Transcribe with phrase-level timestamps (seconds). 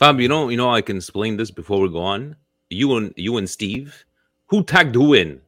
[0.00, 2.36] Fab, you know, you know, I can explain this before we go on.
[2.70, 4.06] You and you and Steve,
[4.46, 5.42] who tagged who in?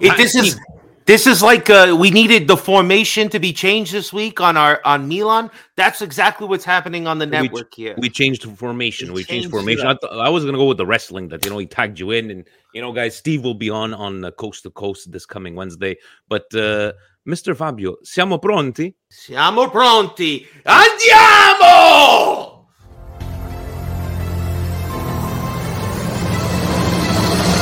[0.00, 0.60] It, this is
[1.06, 4.80] this is like uh, we needed the formation to be changed this week on our
[4.84, 5.50] on Milan.
[5.74, 7.94] That's exactly what's happening on the network we, here.
[7.98, 9.08] We changed formation.
[9.08, 9.88] We, we changed, changed, formation.
[9.88, 12.12] I, th- I, was gonna go with the wrestling that you know he tagged you
[12.12, 12.44] in, and
[12.74, 15.96] you know, guys, Steve will be on on uh, Coast to Coast this coming Wednesday.
[16.28, 16.92] But uh,
[17.26, 17.56] Mr.
[17.56, 18.94] Fabio, siamo pronti?
[19.10, 20.46] Siamo pronti.
[20.64, 22.43] Andiamo!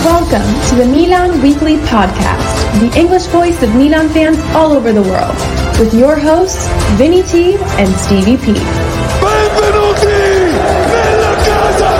[0.04, 5.00] Welcome to the Milan Weekly Podcast, the English voice of Milan fans all over the
[5.00, 5.36] world,
[5.78, 6.66] with your hosts,
[6.98, 8.52] Vinny T and Stevie P.
[9.22, 10.06] Benvenuti
[10.90, 11.90] nella casa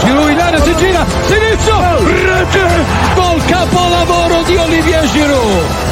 [0.00, 2.04] Giroud in area, si gira, sinistro, oh.
[2.04, 2.84] rete,
[3.14, 5.85] gol capolavoro di Olivier Giroud.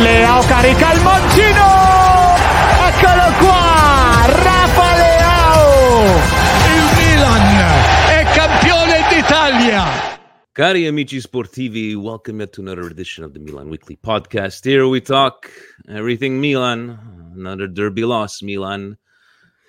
[0.00, 1.66] Leao carica il mancino!
[2.86, 4.26] Eccolo qua!
[4.26, 6.14] Rafa Leao!
[6.76, 9.84] Il Milan è campione d'Italia!
[10.52, 14.64] Cari amici sportivi, welcome to another edition of the Milan Weekly Podcast.
[14.64, 15.50] Here we talk
[15.88, 18.96] everything Milan, another derby loss, Milan.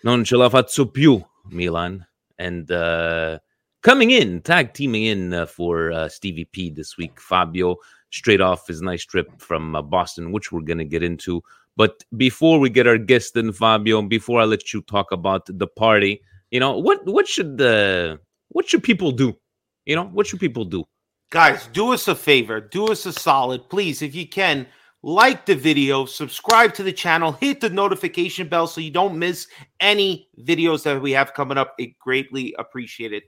[0.03, 1.19] Non ce la faccio più,
[1.49, 2.07] Milan.
[2.37, 3.39] And uh,
[3.81, 7.77] coming in, tag teaming in uh, for uh, Stevie P this week, Fabio,
[8.11, 11.43] straight off his nice trip from uh, Boston, which we're going to get into.
[11.75, 15.67] But before we get our guest in, Fabio, before I let you talk about the
[15.67, 16.21] party,
[16.51, 17.05] you know what?
[17.05, 19.37] What should the what should people do?
[19.85, 20.85] You know what should people do?
[21.29, 24.65] Guys, do us a favor, do us a solid, please, if you can
[25.03, 29.47] like the video, subscribe to the channel, hit the notification bell so you don't miss
[29.79, 31.75] any videos that we have coming up.
[31.77, 33.23] It greatly appreciated.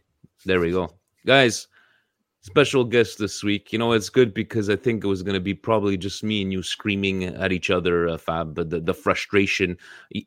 [0.45, 0.89] There we go.
[1.25, 1.67] Guys,
[2.41, 3.71] special guest this week.
[3.71, 6.41] You know, it's good because I think it was going to be probably just me
[6.41, 9.77] and you screaming at each other, uh, Fab, the, the frustration,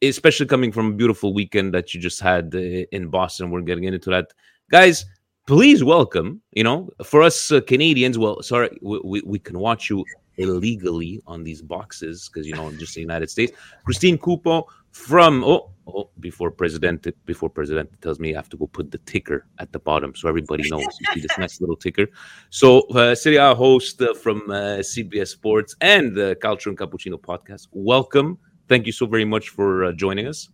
[0.02, 3.50] especially coming from a beautiful weekend that you just had uh, in Boston.
[3.50, 4.32] We're getting into that.
[4.70, 5.04] Guys,
[5.46, 9.90] please welcome, you know, for us uh, Canadians, well, sorry, we, we, we can watch
[9.90, 10.04] you
[10.36, 13.52] illegally on these boxes because you know just the United States.
[13.84, 18.66] Christine Cupo from oh oh before president before president tells me I have to go
[18.66, 20.86] put the ticker at the bottom so everybody knows.
[21.00, 22.06] You see this nice little ticker.
[22.50, 27.20] So uh, Serie A host uh, from uh, CBS Sports and the Calcio and Cappuccino
[27.20, 27.68] podcast.
[27.72, 28.38] Welcome.
[28.68, 30.48] Thank you so very much for uh, joining us.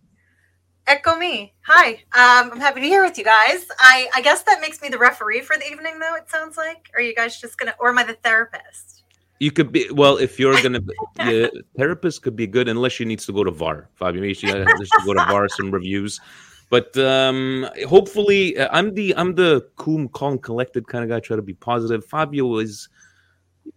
[0.87, 1.53] Echo me.
[1.65, 1.91] Hi.
[1.91, 3.65] Um, I'm happy to be here with you guys.
[3.79, 6.89] I, I guess that makes me the referee for the evening, though, it sounds like.
[6.95, 9.00] Are you guys just going to, or am I the therapist?
[9.41, 10.81] You could be well if you're gonna
[11.17, 13.89] yeah, therapist could be good unless you needs to go to VAR.
[13.95, 16.21] Fabio, you to go to VAR some reviews.
[16.69, 21.19] But um, hopefully, uh, I'm the I'm the cool, calm, collected kind of guy.
[21.19, 22.05] Try to be positive.
[22.05, 22.87] Fabio is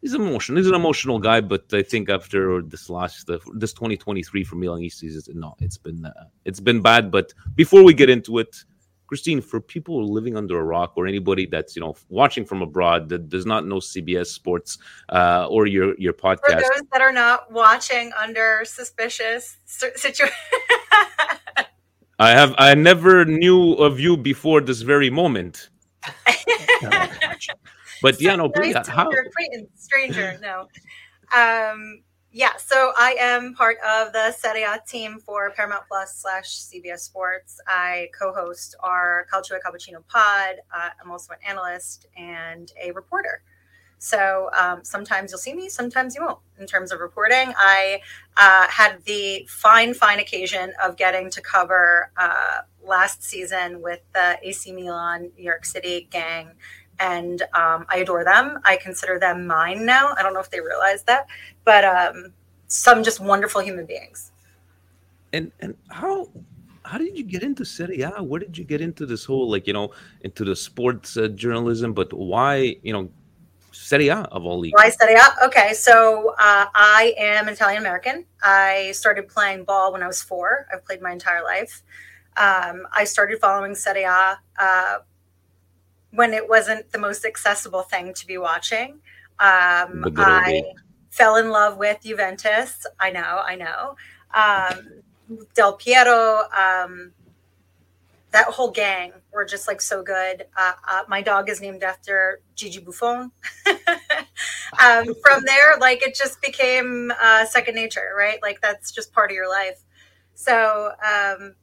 [0.02, 0.58] he's emotional.
[0.58, 4.82] He's an emotional guy, but I think after this last uh, this 2023 for Milan
[4.82, 7.10] East season, no, it's been uh, it's been bad.
[7.10, 8.54] But before we get into it,
[9.14, 13.08] Christine, for people living under a rock or anybody that's you know watching from abroad
[13.10, 14.78] that does not know CBS Sports
[15.10, 19.56] uh, or your your podcast, for those that are not watching under suspicious
[19.94, 20.34] situation.
[22.18, 25.70] I have I never knew of you before this very moment.
[28.02, 29.08] but yeah, no, please, how?
[29.76, 30.66] stranger, no.
[31.32, 32.02] Um,
[32.36, 36.98] yeah, so I am part of the Serie A team for Paramount Plus slash CBS
[36.98, 37.60] Sports.
[37.68, 40.56] I co-host our Calcio Cappuccino pod.
[40.74, 43.44] Uh, I'm also an analyst and a reporter.
[43.98, 46.40] So um, sometimes you'll see me, sometimes you won't.
[46.58, 48.00] In terms of reporting, I
[48.36, 54.40] uh, had the fine, fine occasion of getting to cover uh, last season with the
[54.42, 56.50] AC Milan New York City gang.
[57.00, 58.60] And um, I adore them.
[58.64, 60.14] I consider them mine now.
[60.16, 61.26] I don't know if they realize that,
[61.64, 62.32] but um,
[62.68, 64.32] some just wonderful human beings.
[65.32, 66.28] And and how
[66.84, 68.22] how did you get into Serie A?
[68.22, 71.92] Where did you get into this whole like you know into the sports uh, journalism?
[71.92, 73.08] But why you know
[73.72, 74.74] Serie A of all leagues?
[74.76, 75.46] Why Serie A?
[75.46, 78.26] Okay, so uh, I am Italian American.
[78.42, 80.66] I started playing ball when I was four.
[80.72, 81.82] I've played my entire life.
[82.36, 84.98] Um, I started following Serie A uh,
[86.14, 89.00] when it wasn't the most accessible thing to be watching.
[89.40, 90.62] Um, I
[91.10, 92.86] fell in love with Juventus.
[93.00, 93.96] I know, I know.
[94.34, 95.02] Um,
[95.54, 97.12] Del Piero, um,
[98.30, 100.46] that whole gang were just like so good.
[100.56, 103.30] Uh, uh, my dog is named after Gigi Buffon.
[104.80, 108.42] um, from there, like it just became uh, second nature, right?
[108.42, 109.80] Like that's just part of your life.
[110.34, 111.54] So um,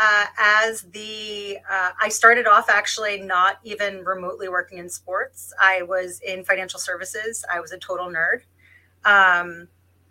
[0.00, 5.52] uh, as the uh, I started off actually not even remotely working in sports.
[5.60, 7.44] I was in financial services.
[7.52, 8.42] I was a total nerd.
[9.04, 9.68] Um,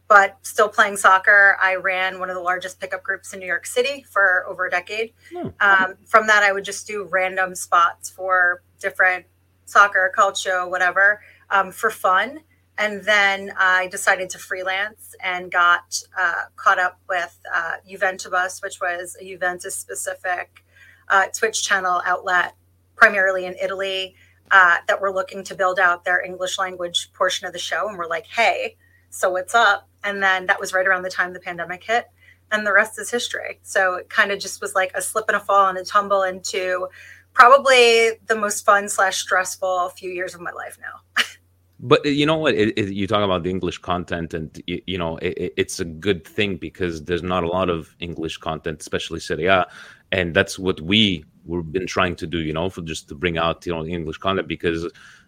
[0.07, 1.57] but still playing soccer.
[1.61, 4.69] I ran one of the largest pickup groups in New York City for over a
[4.69, 5.13] decade.
[5.31, 5.47] Hmm.
[5.59, 9.25] Um, from that, I would just do random spots for different
[9.65, 12.39] soccer, culture, whatever, um, for fun.
[12.77, 18.79] And then I decided to freelance and got uh, caught up with uh, Juventibus, which
[18.79, 20.63] was a Juventus specific
[21.09, 22.55] uh, Twitch channel outlet,
[22.95, 24.15] primarily in Italy,
[24.51, 27.89] uh, that were looking to build out their English language portion of the show.
[27.89, 28.77] And we're like, hey,
[29.09, 29.89] so what's up?
[30.03, 32.07] And then that was right around the time the pandemic hit.
[32.51, 33.59] And the rest is history.
[33.63, 36.23] So it kind of just was like a slip and a fall and a tumble
[36.23, 36.87] into
[37.33, 41.23] probably the most fun slash stressful few years of my life now.
[41.79, 44.97] but you know what it, it, you talk about the english content and you, you
[44.97, 49.19] know it, it's a good thing because there's not a lot of english content especially
[49.19, 49.65] serie a
[50.11, 53.37] and that's what we we've been trying to do you know for just to bring
[53.37, 54.87] out you know english content because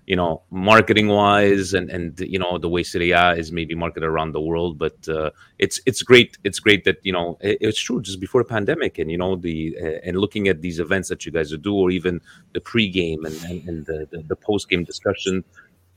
[0.09, 4.09] you know, marketing wise and and you know the way Serie A is maybe marketed
[4.09, 4.79] around the world.
[4.79, 5.29] But uh,
[5.59, 6.35] it's it's great.
[6.43, 8.01] It's great that you know it, it's true.
[8.01, 11.27] Just before the pandemic, and you know the uh, and looking at these events that
[11.27, 12.21] you guys do, or even
[12.53, 15.43] the pregame and and, and the, the, the post game discussion,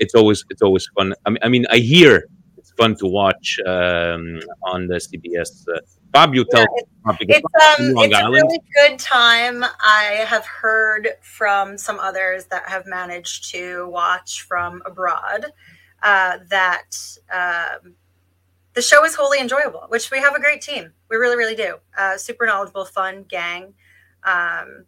[0.03, 1.15] it's always it's always fun.
[1.25, 2.27] I mean, I mean, I hear
[2.59, 5.51] it's fun to watch um, on the CBS.
[5.73, 6.67] Uh, Bob, you tell.
[7.07, 9.65] Yeah, it's, um, it's a really good time.
[9.81, 15.47] I have heard from some others that have managed to watch from abroad
[16.03, 16.91] uh, that
[17.33, 17.95] um,
[18.75, 19.87] the show is wholly enjoyable.
[19.89, 20.93] Which we have a great team.
[21.09, 21.77] We really, really do.
[21.97, 23.75] Uh, super knowledgeable, fun gang.
[24.25, 24.85] Um,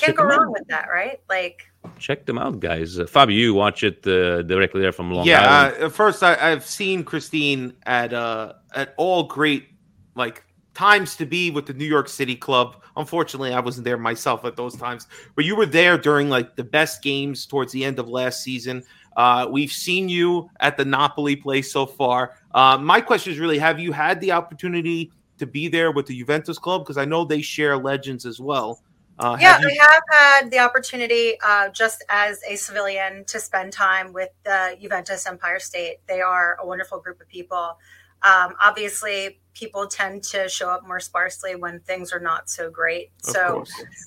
[0.00, 1.20] can't go wrong with that, right?
[1.28, 1.68] Like
[1.98, 2.98] check them out, guys.
[2.98, 5.76] Uh, Fabio, you watch it uh, directly there from Long yeah, Island.
[5.78, 9.68] Yeah, uh, first I, have seen Christine at uh, at all great
[10.14, 12.82] like times to be with the New York City club.
[12.96, 16.64] Unfortunately, I wasn't there myself at those times, but you were there during like the
[16.64, 18.84] best games towards the end of last season.
[19.16, 22.34] Uh, we've seen you at the Napoli place so far.
[22.54, 26.18] Uh, my question is really: Have you had the opportunity to be there with the
[26.18, 26.82] Juventus club?
[26.82, 28.80] Because I know they share legends as well.
[29.18, 33.40] Uh, yeah, have you- I have had the opportunity, uh, just as a civilian, to
[33.40, 35.98] spend time with the Juventus Empire State.
[36.06, 37.78] They are a wonderful group of people.
[38.22, 43.10] Um, obviously, people tend to show up more sparsely when things are not so great.
[43.26, 43.64] Of so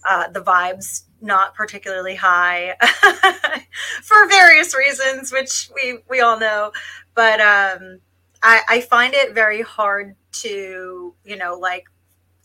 [0.10, 2.76] uh, the vibes not particularly high
[4.04, 6.72] for various reasons, which we we all know.
[7.16, 8.00] But um,
[8.44, 11.86] I, I find it very hard to you know like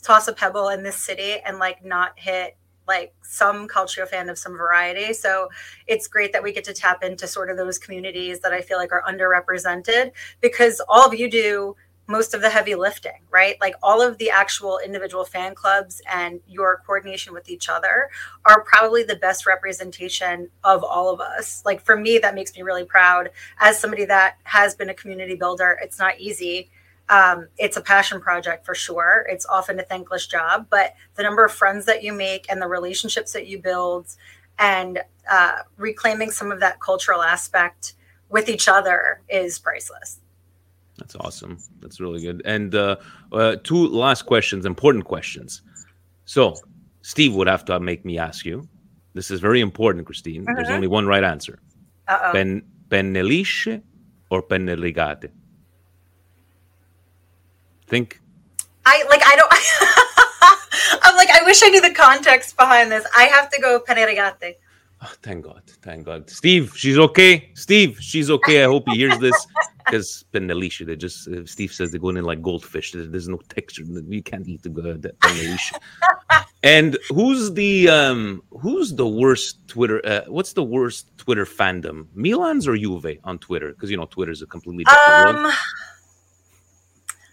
[0.06, 4.38] toss a pebble in this city and like not hit like some cultural fan of
[4.38, 5.12] some variety.
[5.12, 5.48] So
[5.88, 8.78] it's great that we get to tap into sort of those communities that I feel
[8.78, 11.75] like are underrepresented because all of you do
[12.08, 13.56] most of the heavy lifting, right?
[13.60, 18.08] Like all of the actual individual fan clubs and your coordination with each other
[18.44, 21.62] are probably the best representation of all of us.
[21.64, 25.34] Like for me, that makes me really proud as somebody that has been a community
[25.34, 25.76] builder.
[25.82, 26.70] It's not easy
[27.08, 29.26] um, it's a passion project for sure.
[29.28, 32.66] It's often a thankless job, but the number of friends that you make and the
[32.66, 34.08] relationships that you build
[34.58, 37.94] and uh, reclaiming some of that cultural aspect
[38.28, 40.20] with each other is priceless.
[40.98, 41.58] That's awesome.
[41.80, 42.42] That's really good.
[42.44, 42.96] And uh,
[43.32, 45.62] uh, two last questions, important questions.
[46.25, 46.56] So,
[47.02, 48.66] Steve would have to make me ask you.
[49.14, 50.42] This is very important, Christine.
[50.42, 50.54] Uh-huh.
[50.56, 51.60] There's only one right answer.
[52.08, 52.32] Uh-oh.
[52.32, 53.82] Pen, penne
[54.30, 55.30] or penne rigate?
[57.86, 58.20] Think?
[58.84, 59.52] I like I don't
[61.02, 63.04] I'm like I wish I knew the context behind this.
[63.16, 64.54] I have to go penne rigate.
[65.02, 66.28] Oh, thank God, thank God.
[66.30, 67.50] Steve, she's okay.
[67.54, 68.64] Steve, she's okay.
[68.64, 69.46] I hope he hears this
[69.84, 72.92] because penne lisce, they just uh, Steve says they're going in like goldfish.
[72.92, 73.82] There- There's no texture.
[74.08, 75.72] You can't eat the uh, the penne lisce.
[76.62, 80.00] and who's the um who's the worst Twitter?
[80.04, 82.06] Uh, what's the worst Twitter fandom?
[82.14, 83.72] Milan's or Juve on Twitter?
[83.72, 85.54] Because you know Twitter's a completely different world.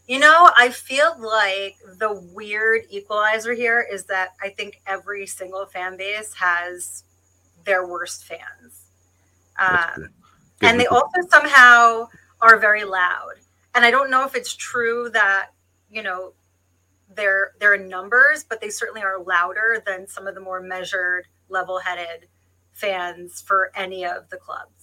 [0.08, 5.66] You know, I feel like the weird equalizer here is that I think every single
[5.66, 7.04] fan base has
[7.64, 8.90] their worst fans.
[9.58, 10.10] Um,
[10.62, 12.10] and they also somehow
[12.42, 13.36] are very loud.
[13.76, 15.52] And I don't know if it's true that,
[15.90, 16.34] you know,
[17.16, 21.28] they're they're in numbers, but they certainly are louder than some of the more measured,
[21.48, 22.28] level-headed
[22.74, 24.83] fans for any of the clubs.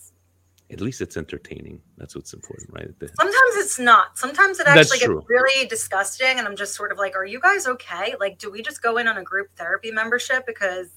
[0.70, 1.80] At least it's entertaining.
[1.98, 2.98] That's what's important, right?
[2.98, 4.18] The- Sometimes it's not.
[4.18, 5.16] Sometimes it actually true.
[5.20, 8.14] gets really disgusting, and I'm just sort of like, "Are you guys okay?
[8.20, 10.88] Like, do we just go in on a group therapy membership because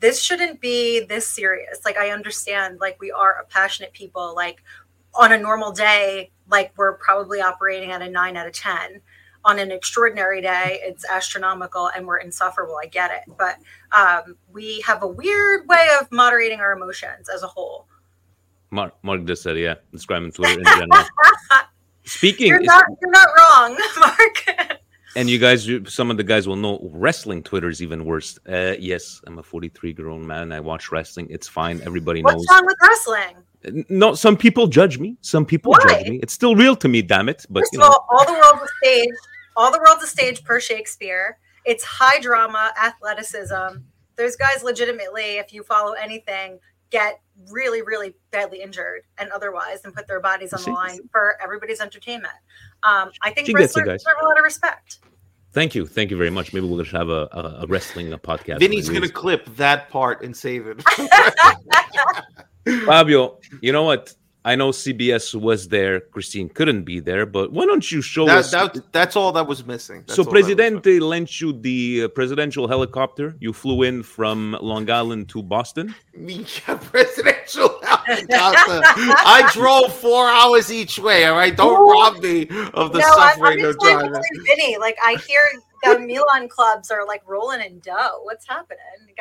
[0.00, 4.34] this shouldn't be this serious?" Like, I understand, like, we are a passionate people.
[4.34, 4.62] Like,
[5.14, 9.00] on a normal day, like we're probably operating at a nine out of ten.
[9.46, 12.78] On an extraordinary day, it's astronomical and we're insufferable.
[12.82, 13.58] I get it, but
[13.92, 17.86] um, we have a weird way of moderating our emotions as a whole.
[18.74, 21.04] Mark, Mark just said, yeah, describing Twitter in general.
[22.04, 24.78] Speaking, You're not, you're not wrong, Mark.
[25.16, 28.38] and you guys, some of the guys will know wrestling Twitter is even worse.
[28.46, 30.52] Uh, yes, I'm a 43 grown man.
[30.52, 31.28] I watch wrestling.
[31.30, 31.80] It's fine.
[31.86, 32.34] Everybody knows.
[32.34, 33.84] What's wrong with wrestling?
[33.88, 35.16] No, some people judge me.
[35.22, 35.78] Some people Why?
[35.88, 36.20] judge me.
[36.22, 37.46] It's still real to me, damn it.
[37.48, 39.08] But First you of know, all, all the world's a stage.
[39.56, 41.38] All the world's a stage per Shakespeare.
[41.64, 43.78] It's high drama, athleticism.
[44.16, 46.58] There's guys legitimately, if you follow anything,
[46.90, 51.36] get really, really badly injured and otherwise, and put their bodies on the line for
[51.42, 52.34] everybody's entertainment.
[52.82, 54.98] Um, I think She wrestlers deserve a lot of respect.
[55.52, 56.52] thank you, thank you very much.
[56.52, 58.60] Maybe we'll just have a, a, a wrestling uh, podcast.
[58.60, 60.82] Vinny's gonna clip that part and save it.
[62.86, 64.14] Fabio, you know what?
[64.46, 66.00] I know CBS was there.
[66.00, 68.50] Christine couldn't be there, but why don't you show That, us?
[68.50, 70.00] that, that's all that was missing.
[70.06, 73.36] That's so all that Presidente lent you the uh, presidential helicopter.
[73.40, 75.94] You flew in from Long Island to Boston.
[76.16, 78.80] Yeah, presidential helicopter.
[79.26, 81.24] I drove four hours each way.
[81.26, 82.42] All right, don't rob me
[82.74, 84.22] of the no, I, I'm suffering of just like driving.
[84.46, 84.76] Vinny.
[84.78, 85.40] Like I hear
[85.84, 88.20] the Milan clubs are like rolling in dough.
[88.22, 88.78] What's happening?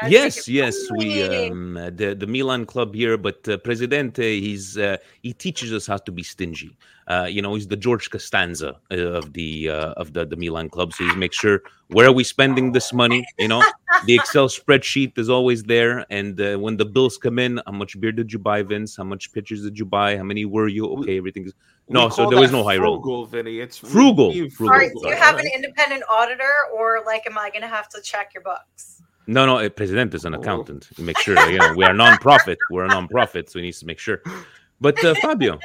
[0.07, 4.97] Yes, yes, we um, uh, the the Milan club here, but uh, Presidente he's uh,
[5.21, 6.75] he teaches us how to be stingy.
[7.07, 10.69] Uh, you know, he's the George Costanza uh, of the uh, of the the Milan
[10.69, 10.93] club.
[10.93, 13.25] So he makes sure where are we spending this money.
[13.37, 13.63] You know,
[14.05, 17.99] the Excel spreadsheet is always there, and uh, when the bills come in, how much
[17.99, 18.95] beer did you buy, Vince?
[18.95, 20.17] How much pitchers did you buy?
[20.17, 20.87] How many were you?
[20.99, 21.53] Okay, everything's
[21.89, 22.05] no.
[22.05, 22.97] We So call there was no high roll.
[22.97, 23.59] frugal, Vinny.
[23.59, 24.73] It's Frugal, really frugal.
[24.73, 27.89] All right, do you have an independent auditor, or like, am I going to have
[27.89, 29.01] to check your books?
[29.27, 30.39] No, no, uh, President is an Oh.
[30.39, 30.89] accountant.
[30.97, 32.57] He makes sure, you know, we are non-profit.
[32.69, 34.21] We're a non-profit, so he needs to make sure.
[34.81, 35.59] But uh, Fabio,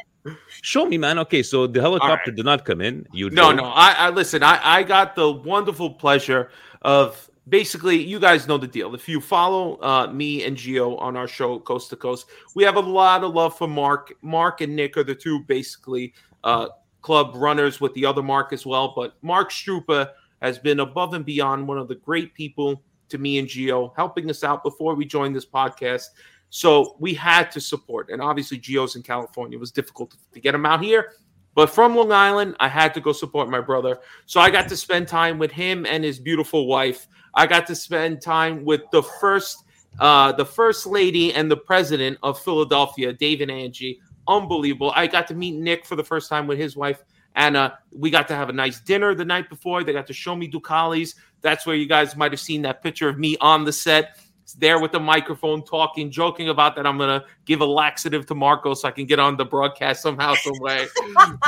[0.63, 1.19] show me, man.
[1.19, 3.05] Okay, so the helicopter did not come in.
[3.13, 3.57] You No, drove.
[3.57, 3.65] no.
[3.65, 4.45] I, I listen.
[4.45, 6.51] I, I got the wonderful pleasure
[6.83, 8.03] of basically.
[8.03, 8.95] You guys know the deal.
[8.95, 12.77] If you follow uh, me and Gio on our show Coast to Coast, we have
[12.77, 14.13] a lot of love for Mark.
[14.23, 16.15] Mark and Nick are the two basically
[16.45, 16.69] uh,
[17.03, 18.93] club runners with the other Mark as well.
[18.95, 20.11] But Mark Strupa
[20.43, 24.29] has been above and beyond one of the great people to me and Gio, helping
[24.31, 26.09] us out before we joined this podcast.
[26.51, 29.57] So we had to support, and obviously Gio's in California.
[29.57, 31.13] It was difficult to get him out here.
[31.55, 33.99] But from Long Island, I had to go support my brother.
[34.27, 37.09] So I got to spend time with him and his beautiful wife.
[37.35, 39.65] I got to spend time with the first,
[39.99, 44.01] uh, the first lady and the president of Philadelphia, Dave and Angie.
[44.27, 44.93] Unbelievable.
[44.95, 47.03] I got to meet Nick for the first time with his wife.
[47.35, 47.79] Anna.
[47.93, 49.85] we got to have a nice dinner the night before.
[49.85, 51.15] They got to show me Ducali's.
[51.41, 54.19] That's where you guys might have seen that picture of me on the set
[54.55, 58.75] there with the microphone talking, joking about that I'm gonna give a laxative to Marco
[58.75, 60.87] so I can get on the broadcast somehow, some way.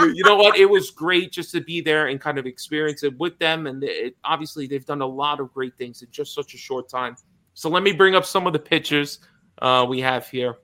[0.00, 0.58] you know what?
[0.58, 3.66] It was great just to be there and kind of experience it with them.
[3.66, 6.88] And it, obviously, they've done a lot of great things in just such a short
[6.88, 7.16] time.
[7.54, 9.18] So let me bring up some of the pictures
[9.60, 10.56] uh, we have here.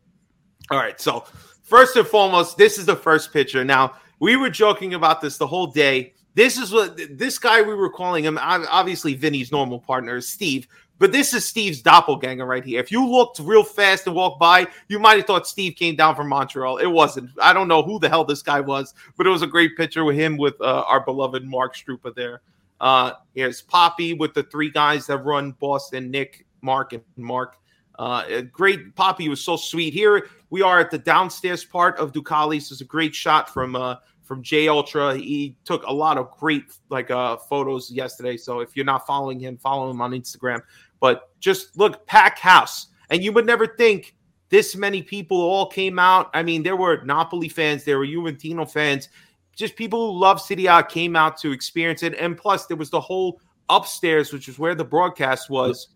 [0.70, 1.00] All right.
[1.00, 1.24] So
[1.62, 3.64] first and foremost, this is the first picture.
[3.64, 6.14] Now we were joking about this the whole day.
[6.34, 8.38] This is what this guy we were calling him.
[8.38, 12.80] Obviously, Vinny's normal partner is Steve, but this is Steve's doppelganger right here.
[12.80, 16.16] If you looked real fast and walked by, you might have thought Steve came down
[16.16, 16.78] from Montreal.
[16.78, 17.30] It wasn't.
[17.40, 20.04] I don't know who the hell this guy was, but it was a great picture
[20.04, 22.42] with him with uh, our beloved Mark Strupa there.
[22.80, 27.56] Uh, here's Poppy with the three guys that run Boston: Nick, Mark, and Mark.
[27.98, 28.94] Uh, great.
[28.94, 29.94] Poppy was so sweet.
[29.94, 32.70] Here we are at the downstairs part of Ducali's.
[32.70, 35.16] It's a great shot from uh, from J Ultra.
[35.16, 38.36] He took a lot of great like uh, photos yesterday.
[38.36, 40.60] So if you're not following him, follow him on Instagram.
[41.00, 44.14] But just look, pack house, and you would never think
[44.48, 46.30] this many people all came out.
[46.32, 49.08] I mean, there were Napoli fans, there were Juventino fans,
[49.56, 52.14] just people who love Serie A came out to experience it.
[52.14, 55.88] And plus, there was the whole upstairs, which is where the broadcast was.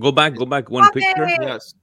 [0.00, 1.00] Go back, go back one Okay.
[1.00, 1.28] picture.
[1.40, 1.74] Yes.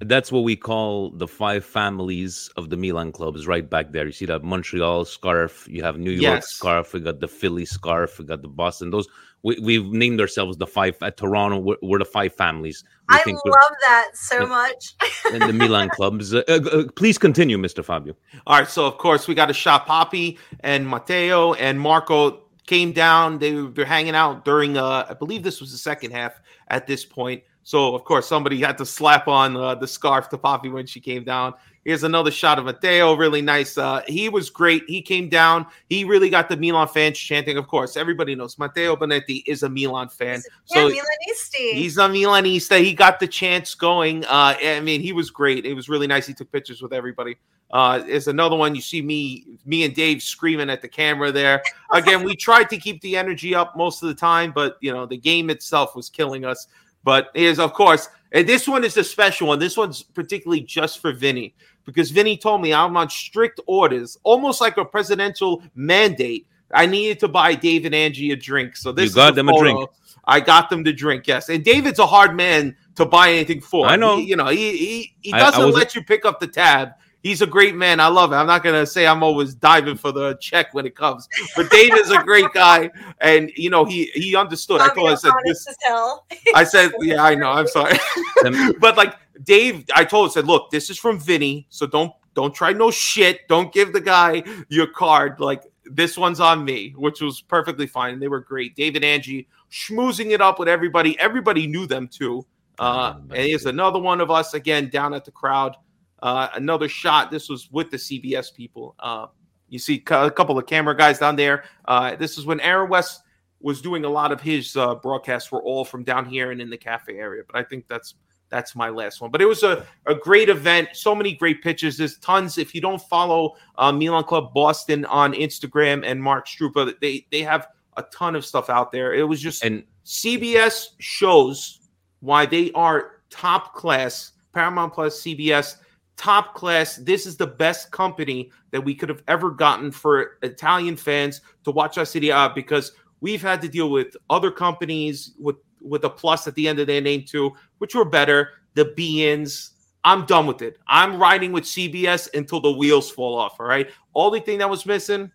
[0.00, 4.06] That's what we call the five families of the Milan clubs right back there.
[4.06, 6.48] You see that Montreal scarf, you have New York Yes.
[6.48, 8.90] scarf, we got the Philly scarf, we got the Boston.
[8.90, 9.06] Those
[9.42, 11.58] we, we've named ourselves the five at Toronto.
[11.58, 12.82] We're, we're the five families.
[13.10, 14.46] We I think love that so Yeah.
[14.46, 14.94] much.
[15.32, 16.32] in the Milan clubs.
[16.34, 17.84] Uh, uh, uh, please continue, Mr.
[17.84, 18.14] Fabio.
[18.46, 19.86] All right, so of course we got a shot.
[19.86, 23.38] Poppy and Matteo and Marco came down.
[23.38, 27.04] They were hanging out during, uh, I believe this was the second half at this
[27.04, 27.42] point.
[27.64, 31.00] So of course somebody had to slap on uh, the scarf to Poppy when she
[31.00, 31.54] came down.
[31.84, 33.76] Here's another shot of Matteo, really nice.
[33.76, 34.84] Uh, he was great.
[34.86, 35.66] He came down.
[35.90, 37.58] He really got the Milan fans chanting.
[37.58, 40.40] Of course, everybody knows Matteo Bonetti is a Milan fan.
[40.70, 41.72] yeah, So Milanisti.
[41.74, 42.80] He's a Milanista.
[42.82, 44.24] He got the chance going.
[44.24, 45.66] Uh, I mean, he was great.
[45.66, 46.26] It was really nice.
[46.26, 47.36] He took pictures with everybody.
[47.70, 48.74] Uh, another one.
[48.74, 51.62] You see me, me and Dave screaming at the camera there.
[51.92, 55.04] Again, we tried to keep the energy up most of the time, but you know,
[55.04, 56.66] the game itself was killing us.
[57.04, 59.58] But is of course, and this one is a special one.
[59.58, 64.60] This one's particularly just for Vinny because Vinny told me I'm on strict orders, almost
[64.60, 66.46] like a presidential mandate.
[66.72, 68.76] I needed to buy Dave and Angie a drink.
[68.76, 69.88] So this You got is them a drink.
[70.24, 71.26] I got them to drink.
[71.26, 73.86] Yes, and David's a hard man to buy anything for.
[73.86, 74.16] I know.
[74.16, 76.90] He- you know, he he, he I- I doesn't let you pick up the tab.
[77.24, 78.00] He's a great man.
[78.00, 78.36] I love it.
[78.36, 81.26] I'm not gonna say I'm always diving for the check when it comes,
[81.56, 82.90] but Dave is a great guy,
[83.22, 84.82] and you know he he understood.
[84.82, 85.66] I told him, I said this.
[85.86, 86.26] hell.
[86.54, 87.50] I said, yeah, I know.
[87.50, 87.96] I'm sorry,
[88.78, 92.54] but like Dave, I told him, said, look, this is from Vinny, so don't don't
[92.54, 93.48] try no shit.
[93.48, 95.40] Don't give the guy your card.
[95.40, 98.20] Like this one's on me, which was perfectly fine.
[98.20, 98.76] They were great.
[98.76, 101.18] David Angie schmoozing it up with everybody.
[101.18, 102.44] Everybody knew them too.
[102.78, 105.76] Uh, and here's another one of us again down at the crowd.
[106.24, 107.30] Uh, another shot.
[107.30, 108.94] This was with the CBS people.
[108.98, 109.26] Uh,
[109.68, 111.64] you see a couple of camera guys down there.
[111.84, 113.20] Uh, this is when Aaron West
[113.60, 116.70] was doing a lot of his uh, broadcasts were all from down here and in
[116.70, 117.42] the cafe area.
[117.46, 118.14] But I think that's
[118.48, 119.30] that's my last one.
[119.30, 120.88] But it was a, a great event.
[120.94, 121.98] So many great pitches.
[121.98, 122.56] There's tons.
[122.56, 127.42] If you don't follow uh, Milan Club Boston on Instagram and Mark Strupa, they they
[127.42, 127.68] have
[127.98, 129.12] a ton of stuff out there.
[129.12, 131.80] It was just and CBS shows
[132.20, 134.32] why they are top class.
[134.54, 135.78] Paramount Plus, CBS,
[136.16, 136.96] top class.
[136.96, 141.70] This is the best company that we could have ever gotten for Italian fans to
[141.70, 146.10] watch our Serie A because we've had to deal with other companies with with a
[146.10, 148.50] plus at the end of their name too, which were better.
[148.74, 149.70] The Beans.
[150.06, 150.78] I'm done with it.
[150.86, 153.56] I'm riding with CBS until the wheels fall off.
[153.58, 153.88] All right.
[154.14, 155.30] Only thing that was missing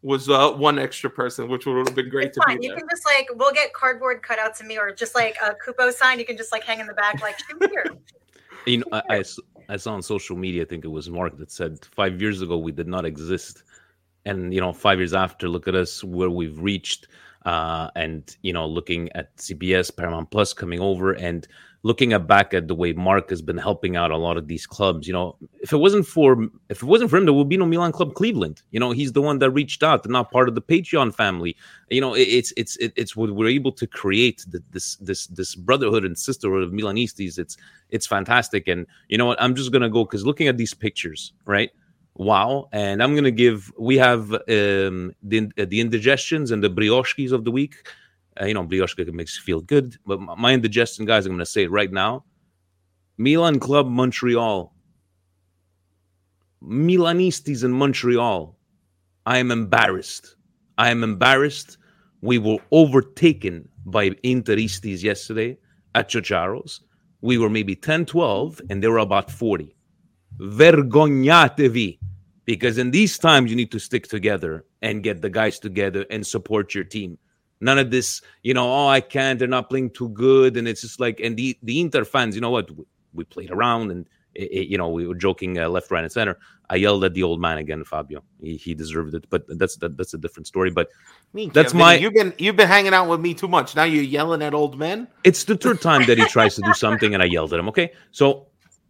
[0.00, 2.60] was uh, one extra person, which would have been great to Fine.
[2.60, 2.78] be You there.
[2.80, 6.18] can just like we'll get cardboard cutouts of me or just like a Kupo sign.
[6.18, 7.86] You can just like hang in the back, like "Shoot here.
[8.66, 11.36] You know, I, I s- I saw on social media, I think it was Mark
[11.38, 13.62] that said five years ago we did not exist,
[14.24, 17.08] and you know, five years after, look at us where we've reached,
[17.44, 21.46] uh, and you know, looking at CBS, Paramount Plus coming over, and
[21.86, 24.66] looking at back at the way Mark has been helping out a lot of these
[24.66, 25.06] clubs.
[25.06, 27.64] You know, if it wasn't for if it wasn't for him, there would be no
[27.64, 28.60] Milan Club Cleveland.
[28.72, 30.08] You know, he's the one that reached out.
[30.08, 31.56] Not part of the Patreon family.
[31.88, 35.28] You know, it, it's it's it, it's what we're able to create the, this this
[35.28, 37.38] this brotherhood and sisterhood of Milanistas.
[37.38, 37.56] It's
[37.90, 38.66] it's fantastic.
[38.66, 39.40] And you know what?
[39.40, 41.70] I'm just gonna go because looking at these pictures, right?
[42.16, 42.68] Wow.
[42.72, 43.72] And I'm gonna give.
[43.78, 47.76] We have um, the the indigestions and the brioches of the week.
[48.40, 49.96] Uh, you know, brioche makes you feel good.
[50.06, 52.24] But my, indigestion, guys, I'm gonna say it right now.
[53.18, 54.74] Milan Club Montreal.
[56.62, 58.58] Milanistas in Montreal.
[59.24, 60.36] I am embarrassed.
[60.78, 61.78] I am embarrassed.
[62.20, 65.58] We were overtaken by Interistas yesterday
[65.94, 66.80] at Chocharos.
[67.22, 69.74] We were maybe 10, 12, and they were about 40.
[70.38, 71.98] Vergognatevi.
[72.44, 76.24] Because in these times, you need to stick together and get the guys together and
[76.24, 77.18] support your team.
[77.60, 80.56] None of this, you know, oh, I can't, they're not playing too good.
[80.56, 82.70] And it's just like, and the, the Inter fans, you know what?
[82.70, 86.02] We, we played around and, it, it- you know, we were joking uh, left, right,
[86.04, 86.38] and center.
[86.68, 88.24] I yelled at the old man again, Fabio.
[88.40, 90.70] He, he deserved it, but that's that, that's a different story.
[90.70, 90.88] But
[91.32, 93.76] Me, that's Kevin, my You've been you've been hanging out with me too much.
[93.76, 95.06] Now you're yelling at old men.
[95.22, 97.68] it's the third time that he tries to do something, and I yelled at him.
[97.68, 98.48] Okay, so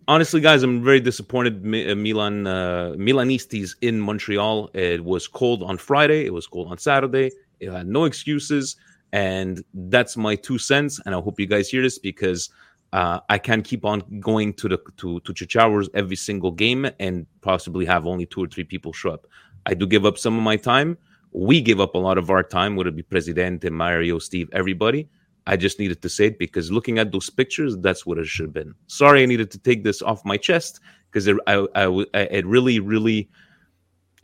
[0.09, 1.57] honestly, guys, I'm very disappointed.
[1.59, 4.71] Uh, Milan, uh, Milanistas in Montreal.
[4.73, 6.25] It was cold on Friday.
[6.25, 7.31] It was cold on Saturday.
[7.61, 8.77] It had no excuses,
[9.13, 11.01] and that's my two cents.
[11.07, 12.51] And I hope you guys hear this because
[12.93, 17.27] uh, I can't keep on going to the to to Chichawers every single game and
[17.41, 19.27] possibly have only two or three people show up.
[19.67, 20.97] I do give up some of my time.
[21.33, 25.09] We give up a lot of our time, whether it be Presidente, Mario, Steve, everybody
[25.47, 28.47] I just needed to say it because looking at those pictures, that's what it should
[28.47, 28.75] have been.
[28.89, 32.81] Sorry, I needed to take this off my chest because it, I, I, it really,
[32.81, 33.31] really,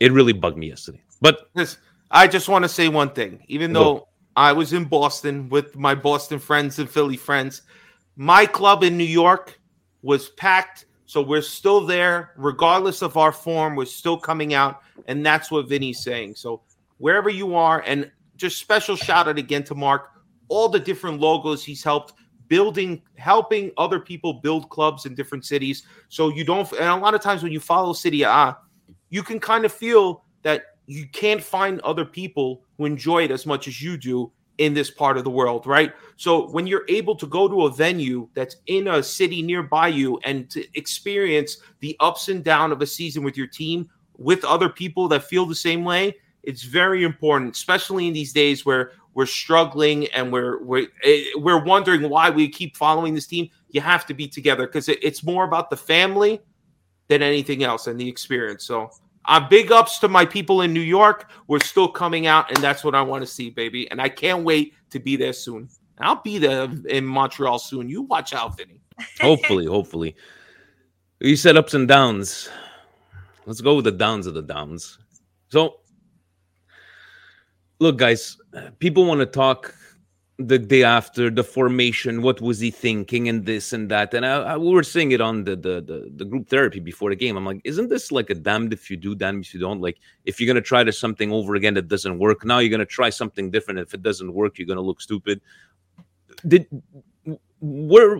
[0.01, 1.01] it really bugged me yesterday.
[1.21, 1.49] But
[2.13, 3.43] I just want to say one thing.
[3.47, 7.63] Even though I was in Boston with my Boston friends and Philly friends,
[8.15, 9.59] my club in New York
[10.03, 10.85] was packed.
[11.05, 13.75] So we're still there, regardless of our form.
[13.75, 16.35] We're still coming out, and that's what Vinny's saying.
[16.35, 16.61] So
[16.97, 20.09] wherever you are, and just special shout out again to Mark
[20.49, 22.13] all the different logos he's helped
[22.47, 27.13] building helping other people build clubs in different cities so you don't and a lot
[27.13, 28.57] of times when you follow Serie A
[29.09, 33.45] you can kind of feel that you can't find other people who enjoy it as
[33.45, 37.15] much as you do in this part of the world right so when you're able
[37.15, 41.95] to go to a venue that's in a city nearby you and to experience the
[41.99, 45.55] ups and down of a season with your team with other people that feel the
[45.55, 50.87] same way it's very important especially in these days where we're struggling and we're we're
[51.03, 53.49] eh, we're wondering why we keep following this team.
[53.69, 56.41] You have to be together because it, it's more about the family
[57.07, 58.63] than anything else and the experience.
[58.63, 58.89] So,
[59.25, 61.29] uh, big ups to my people in New York.
[61.47, 63.89] We're still coming out, and that's what I want to see, baby.
[63.91, 65.69] And I can't wait to be there soon.
[65.99, 67.87] I'll be there in Montreal soon.
[67.87, 68.81] You watch out, Vinny.
[69.21, 70.15] hopefully, hopefully.
[71.19, 72.49] You said ups and downs.
[73.45, 74.97] Let's go with the downs of the downs.
[75.49, 75.79] So
[77.79, 78.37] look, guys,
[78.79, 79.75] people want to talk
[80.39, 82.21] the day after the formation.
[82.23, 84.13] What was he thinking, and this and that?
[84.13, 87.11] And I, I, we were saying it on the, the, the the group therapy before
[87.11, 87.37] the game.
[87.37, 89.79] I'm like, isn't this like a damned if you do, damned if you don't?
[89.79, 92.85] Like, if you're gonna try to something over again that doesn't work, now you're gonna
[92.85, 93.79] try something different.
[93.79, 95.39] If it doesn't work, you're gonna look stupid.
[96.47, 96.67] Did
[97.61, 98.17] where?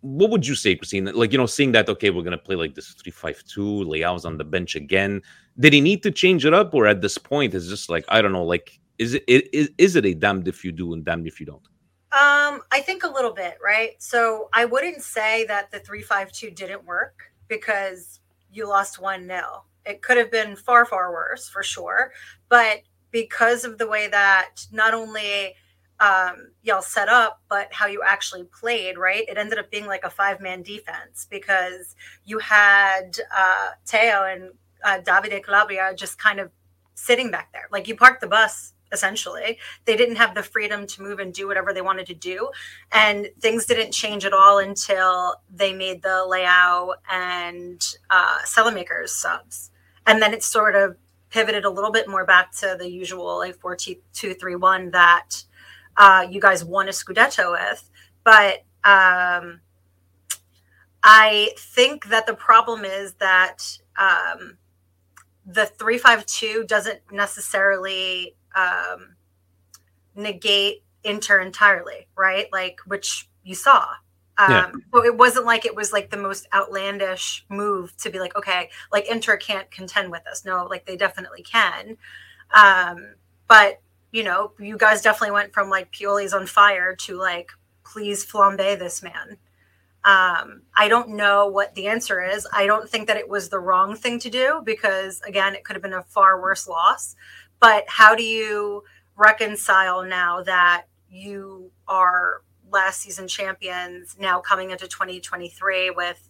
[0.00, 1.06] What would you say, Christine?
[1.06, 3.84] Like, you know, seeing that, okay, we're gonna play like this three-five-two.
[3.84, 5.20] Leao's on the bench again.
[5.58, 8.22] Did he need to change it up, or at this point, is just like I
[8.22, 11.26] don't know, like is it is, is it a damned if you do and damned
[11.26, 11.62] if you don't?
[12.10, 13.90] Um, I think a little bit, right?
[13.98, 18.20] So I wouldn't say that the three five two didn't work because
[18.52, 19.64] you lost one nil.
[19.84, 22.12] It could have been far far worse for sure,
[22.48, 22.80] but
[23.10, 25.54] because of the way that not only
[26.00, 29.28] um, y'all set up, but how you actually played, right?
[29.28, 34.50] It ended up being like a five man defense because you had uh, Teo and
[34.84, 36.50] uh, Davide Calabria just kind of
[36.94, 37.68] sitting back there.
[37.70, 39.58] Like you parked the bus essentially.
[39.84, 42.50] They didn't have the freedom to move and do whatever they wanted to do.
[42.92, 49.70] And things didn't change at all until they made the Leao and uh, Saelemaekers subs.
[50.06, 50.96] And then it sort of
[51.30, 55.44] pivoted a little bit more back to the usual like 4 2 3 1 that
[55.96, 57.90] uh, you guys won a Scudetto with.
[58.24, 59.60] But um,
[61.02, 64.58] I think that the problem is that um,
[65.44, 69.16] the 352 doesn't necessarily um,
[70.14, 72.46] negate Inter entirely, right?
[72.52, 73.86] Like which you saw.
[74.36, 74.70] Um, yeah.
[74.92, 78.70] So it wasn't like it was like the most outlandish move to be like, okay,
[78.92, 80.44] like Inter can't contend with us.
[80.44, 81.96] No, like they definitely can.
[82.52, 83.14] Um,
[83.48, 83.80] but
[84.12, 87.50] you know, you guys definitely went from like Pioli's on fire to like,
[87.84, 89.38] please flambe this man.
[90.04, 92.46] Um, I don't know what the answer is.
[92.52, 95.76] I don't think that it was the wrong thing to do because, again, it could
[95.76, 97.16] have been a far worse loss.
[97.60, 98.84] But how do you
[99.16, 106.28] reconcile now that you are last season champions now coming into 2023 with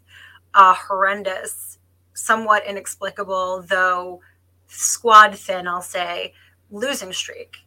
[0.54, 1.78] a horrendous,
[2.14, 4.20] somewhat inexplicable, though
[4.66, 6.32] squad thin, I'll say,
[6.70, 7.58] losing streak?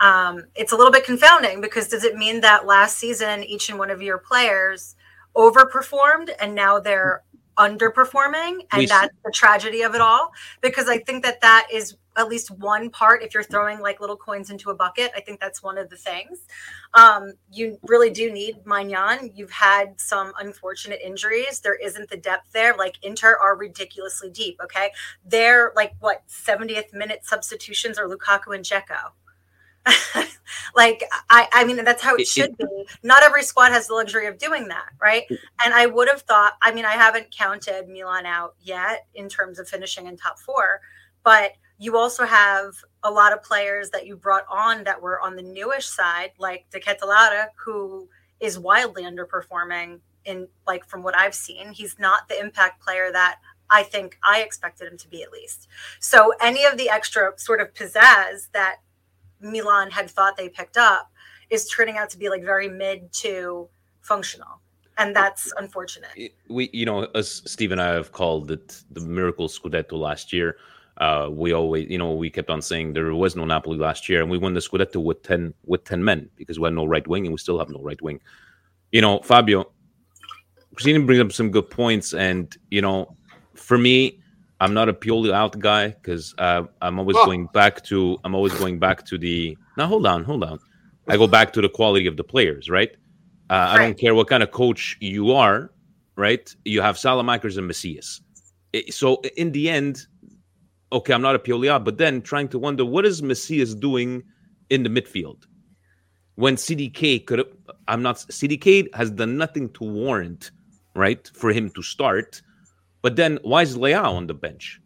[0.00, 3.78] Um, it's a little bit confounding because does it mean that last season each and
[3.78, 4.96] one of your players
[5.36, 7.22] overperformed and now they're
[7.58, 11.96] underperforming and we that's the tragedy of it all because i think that that is
[12.20, 15.40] at least one part if you're throwing like little coins into a bucket i think
[15.40, 16.46] that's one of the things.
[16.94, 19.32] Um, you really do need Maignan.
[19.34, 21.60] you've had some unfortunate injuries.
[21.60, 22.74] There isn't the depth there.
[22.76, 24.90] Like inter are ridiculously deep okay?
[25.24, 29.12] They're like what 70th minute substitutions are lukaku and Dzeko.
[30.74, 32.66] Like I, I mean that's how it, it should be.
[33.02, 35.24] Not every squad has the luxury of doing that right?
[35.64, 39.58] And i would have thought i mean i haven't counted milan out yet in terms
[39.58, 40.80] of finishing in top four
[41.22, 45.34] but you also have a lot of players that you brought on that were on
[45.34, 51.34] the newish side like De Ketelaere, who is wildly underperforming in like from what i've
[51.34, 53.38] seen he's not the impact player that
[53.70, 55.68] I think I expected him to be at least.
[56.00, 58.76] So any of the extra sort of pizzazz that
[59.40, 61.10] Milan had thought they picked up
[61.50, 63.68] is turning out to be like very mid to
[64.00, 64.60] functional.
[64.98, 66.34] And that's unfortunate.
[66.48, 70.56] We, you know, as Steve and I have called it the miracle Scudetto last year.
[71.00, 74.20] Uh, we always, you know, we kept on saying there was no Napoli last year,
[74.20, 77.06] and we won the Scudetto with ten with ten men because we had no right
[77.08, 78.20] wing, and we still have no right wing.
[78.92, 79.72] You know, Fabio,
[80.74, 83.16] Christina brings up some good points, and you know,
[83.54, 84.20] for me,
[84.60, 87.24] I'm not a Pioli out guy because uh, I'm always Oh.
[87.24, 89.56] going back to I'm always going back to the.
[89.78, 90.58] Now hold on, hold on.
[91.08, 92.90] I go back to the quality of the players, right?
[93.48, 95.72] Uh, I don't care what kind of coach you are,
[96.16, 96.54] right?
[96.66, 98.20] You have Saelemaekers and Messias.
[98.90, 100.06] So in the end,
[100.92, 104.22] okay, I'm not a Pioli but then trying to wonder what is Messias doing
[104.70, 105.46] in the midfield
[106.36, 107.52] when CDK could have.
[107.88, 108.16] I'm not.
[108.16, 110.50] CDK has done nothing to warrant,
[110.94, 112.40] right, for him to start.
[113.02, 114.80] But then why is Leao on the bench?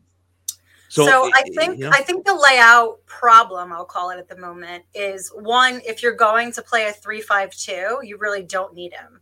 [0.89, 4.29] So, So, I think you know- I think the Leao problem, I'll call it at
[4.29, 8.93] the moment, is one, if you're going to play a three-five-two, you really don't need
[8.93, 9.21] him.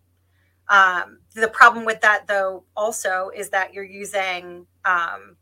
[0.68, 5.36] Um, the problem with that though also is that you're using um,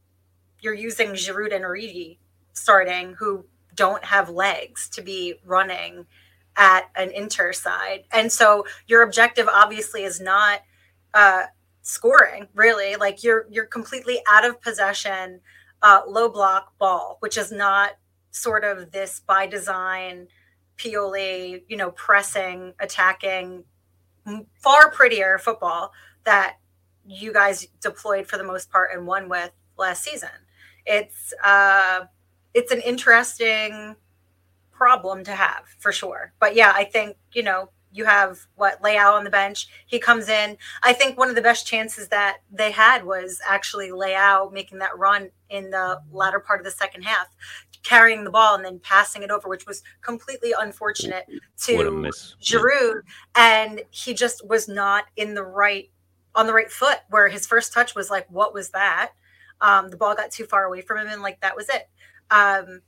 [0.60, 2.18] you're using Giroud and Origi
[2.52, 3.44] starting who
[3.74, 6.06] don't have legs to be running
[6.56, 8.04] at an inter side.
[8.12, 10.60] And so your objective obviously is not
[11.14, 11.44] uh,
[11.82, 15.40] scoring really like you're you're completely out of possession
[15.82, 17.92] uh, low block ball, which is not
[18.30, 20.28] sort of this by design,
[20.76, 23.64] Pioli, you know, pressing, attacking,
[24.54, 25.92] far prettier football
[26.24, 26.56] that
[27.06, 30.28] you guys deployed for the most part and won with last season.
[30.86, 32.04] It's uh,
[32.54, 33.96] it's an interesting
[34.72, 36.32] problem to have for sure.
[36.40, 39.68] But yeah, I think you know you have what Leao on the bench.
[39.86, 40.56] He comes in.
[40.82, 44.96] I think one of the best chances that they had was actually Leao making that
[44.96, 47.26] run in the latter part of the second half,
[47.82, 51.26] carrying the ball and then passing it over, which was completely unfortunate
[51.64, 51.72] to.
[52.40, 53.02] Giroud,
[53.34, 55.90] and he just was not in the right
[56.34, 57.00] on the right foot.
[57.10, 59.12] Where his first touch was like, "What was that?"
[59.60, 61.88] Um, the ball got too far away from him, and like that was it.
[62.30, 62.82] Um,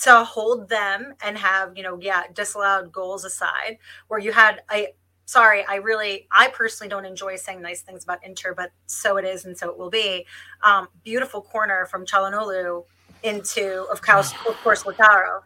[0.00, 4.88] to hold them and have you know yeah disallowed goals aside where you had i
[5.24, 9.24] sorry i really i personally don't enjoy saying nice things about inter but so it
[9.24, 10.24] is and so it will be
[10.62, 12.84] um beautiful corner from Çalhanoğlu
[13.22, 15.42] into of course of course Lautaro,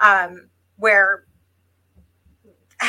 [0.00, 1.24] um where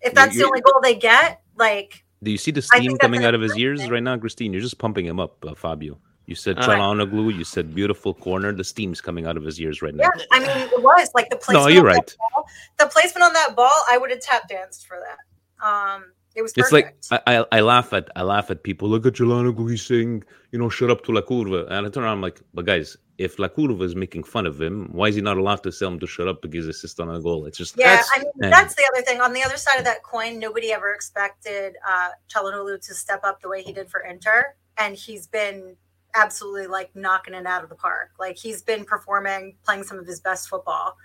[0.00, 3.34] if that's the only goal they get like Do you see the steam coming out
[3.34, 3.80] of his improvement.
[3.80, 4.52] ears right now, Christine?
[4.52, 5.98] You're just pumping him up, uh, Fabio.
[6.26, 8.52] You said Çalhanoğlu, you said beautiful corner.
[8.52, 10.10] The steam's coming out of his ears right now.
[10.14, 12.16] yeah i mean it was like the placement No, you're on that right.
[12.34, 12.46] ball,
[12.78, 16.04] the placement on that ball i would have tap danced for that um
[16.38, 17.26] it was It's like perfect.
[17.26, 18.88] I, I, I laugh at I laugh at people.
[18.88, 20.22] Look at Çalhanoğlu, he's saying,
[20.52, 21.60] you know, shut up to La Curva.
[21.70, 24.60] And I turn around, I'm like, but guys, if La Curva is making fun of
[24.60, 27.12] him, why is he not allowed to tell him to shut up because assist on
[27.14, 27.44] a goal?
[27.46, 29.20] It's just Yeah, That's- I mean that's the other thing.
[29.20, 33.40] On the other side of that coin, nobody ever expected uh Çalhanoğlu to step up
[33.40, 35.76] the way he did for Inter, and he's been
[36.14, 38.10] absolutely like knocking it out of the park.
[38.18, 40.96] Like he's been performing, playing some of his best football,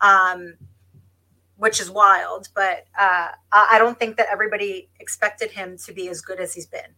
[0.00, 0.54] um,
[1.60, 2.48] which is wild.
[2.54, 6.66] But uh, I don't think that everybody expected him to be as good as he's
[6.66, 6.94] been.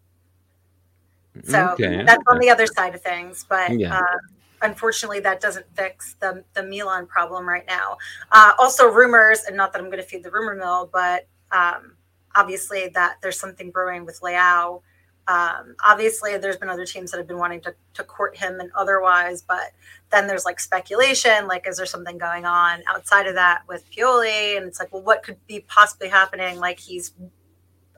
[1.45, 3.45] So Okay, that's on the other side of things.
[3.49, 3.99] But Yeah.
[3.99, 4.19] uh,
[4.63, 7.99] unfortunately, that doesn't fix the the Milan problem right now.
[8.31, 11.97] Uh, also, rumors, and not that I'm going to feed the rumor mill, but um,
[12.37, 14.83] obviously that there's something brewing with Leao.
[15.29, 18.71] Um, obviously, there's been other teams that have been wanting to, to court him and
[18.75, 19.71] otherwise, but
[20.11, 24.57] then there's like speculation, like is there something going on outside of that with Pioli?
[24.57, 26.59] And it's like, well, what could be possibly happening?
[26.59, 27.13] Like he's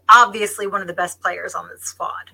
[0.09, 2.31] obviously one of the best players on the squad.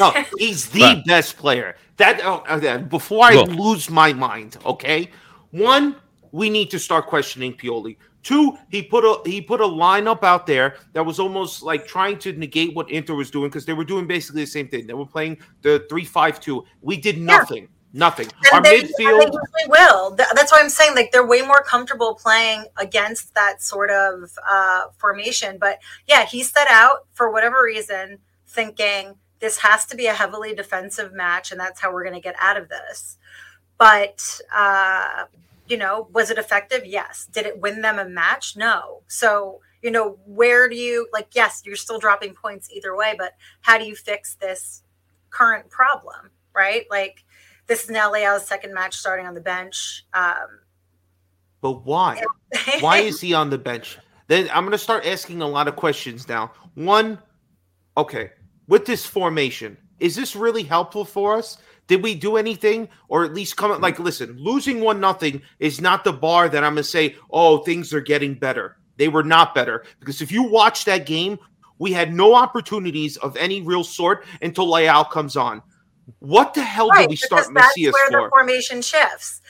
[0.00, 1.04] No, he's the Right.
[1.06, 1.76] best player.
[1.96, 3.42] That oh, uh, before I Go.
[3.44, 5.10] lose my mind, okay?
[5.52, 5.96] One,
[6.32, 7.96] we need to start questioning Pioli.
[8.22, 12.18] Two, he put a he put a lineup out there that was almost like trying
[12.18, 14.86] to negate what Inter was doing because they were doing basically the same thing.
[14.86, 16.64] They were playing the three-five-two.
[16.82, 17.68] We did nothing.
[17.92, 18.28] Nothing.
[18.52, 18.96] Our and they, and midfield.
[18.98, 20.10] they usually will.
[20.14, 24.82] That's why I'm saying like they're way more comfortable playing against that sort of uh,
[24.98, 25.58] formation.
[25.58, 30.54] But yeah, he set out for whatever reason thinking this has to be a heavily
[30.54, 33.16] defensive match, and that's how we're going to get out of this.
[33.78, 35.24] But uh,
[35.70, 36.84] you know, was it effective?
[36.84, 37.26] Yes.
[37.32, 38.56] Did it win them a match?
[38.56, 39.02] No.
[39.06, 41.28] So you know, where do you like?
[41.32, 44.82] Yes, you're still dropping points either way, but how do you fix this
[45.30, 46.30] current problem?
[46.54, 47.24] Right, like
[47.66, 50.04] this is now Leao's second match starting on the bench.
[50.12, 50.60] Um,
[51.60, 52.22] But why?
[52.80, 53.96] Why is he on the bench?
[54.26, 56.52] Then I'm going to start asking a lot of questions now.
[56.74, 57.18] One,
[57.96, 58.32] okay,
[58.66, 61.58] with this formation, is this really helpful for us?
[61.86, 64.36] Did we do anything, or at least come like listen?
[64.38, 67.16] Losing one nothing is not the bar that I'm going to say.
[67.30, 68.76] Oh, things are getting better.
[68.96, 71.38] They were not better because if you watch that game,
[71.78, 75.62] we had no opportunities of any real sort until Leao comes on.
[76.18, 79.40] What the hell Right, did we start Messias where the formation shifts.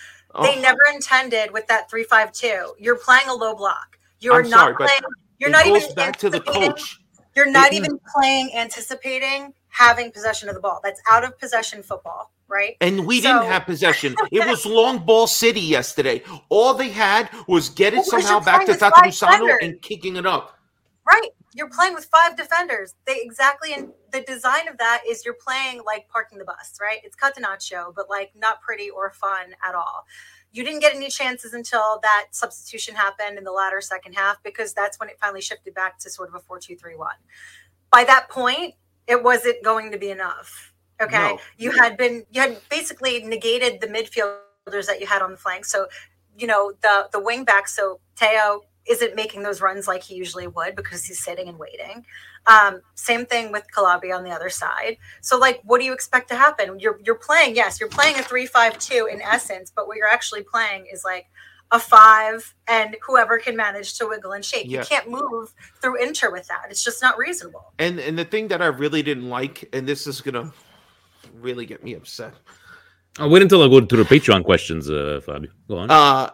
[0.43, 0.61] They Oh.
[0.61, 2.75] never intended with that three-five-two.
[2.79, 3.99] You're playing a low block.
[4.21, 5.01] You're I'm not sorry, playing.
[5.39, 6.99] You're not even back to the coach.
[7.35, 10.81] You're not It- even playing anticipating having possession of the ball.
[10.83, 12.77] That's out of possession football, right?
[12.81, 14.15] And we So- didn't have possession.
[14.33, 16.23] It was long ball city yesterday.
[16.49, 20.57] All they had was get it Well, somehow back to Tatarusanu and kicking it up.
[21.07, 21.31] Right.
[21.55, 22.95] You're playing with five defenders.
[23.07, 26.99] They exactly and the design of that is you're playing like parking the bus, right?
[27.03, 30.07] It's catenaccio, but like not pretty or fun at all.
[30.53, 34.73] You didn't get any chances until that substitution happened in the latter second half because
[34.75, 36.97] that's when it finally shifted back to sort of a 4-2-3-1.
[37.91, 38.75] By that point,
[39.11, 40.73] it wasn't going to be enough.
[41.03, 41.17] Okay.
[41.17, 41.39] No.
[41.59, 45.65] You had been you had basically negated the midfielders that you had on the flank.
[45.65, 45.89] So,
[46.39, 50.47] you know, the the wing back, so Theo isn't making those runs like he usually
[50.47, 52.05] would because he's sitting and waiting.
[52.47, 54.97] Um, same thing with Calabria on the other side.
[55.21, 56.79] So, like, what do you expect to happen?
[56.79, 60.87] You're you're playing, yes, you're playing a three-five-two in essence, but what you're actually playing
[60.91, 61.27] is like
[61.73, 64.67] a five, and whoever can manage to wiggle and shake.
[64.67, 64.81] Yeah.
[64.81, 66.67] You can't move through Inter with that.
[66.71, 67.73] It's just not reasonable.
[67.79, 70.53] And and the thing that I really didn't like, and this is gonna
[71.35, 72.35] really get me upset.
[73.19, 75.51] I'll wait until I go to the Patreon questions, uh, Fabio.
[75.69, 75.91] Go on.
[75.91, 76.31] Uh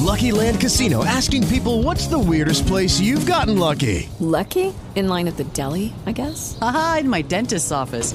[0.00, 4.08] Lucky Land Casino asking people what's the weirdest place you've gotten lucky?
[4.18, 4.74] Lucky?
[4.96, 6.58] In line at the deli, I guess?
[6.60, 8.14] Aha, in my dentist's office.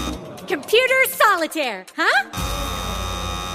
[0.51, 2.29] Computer solitaire, huh?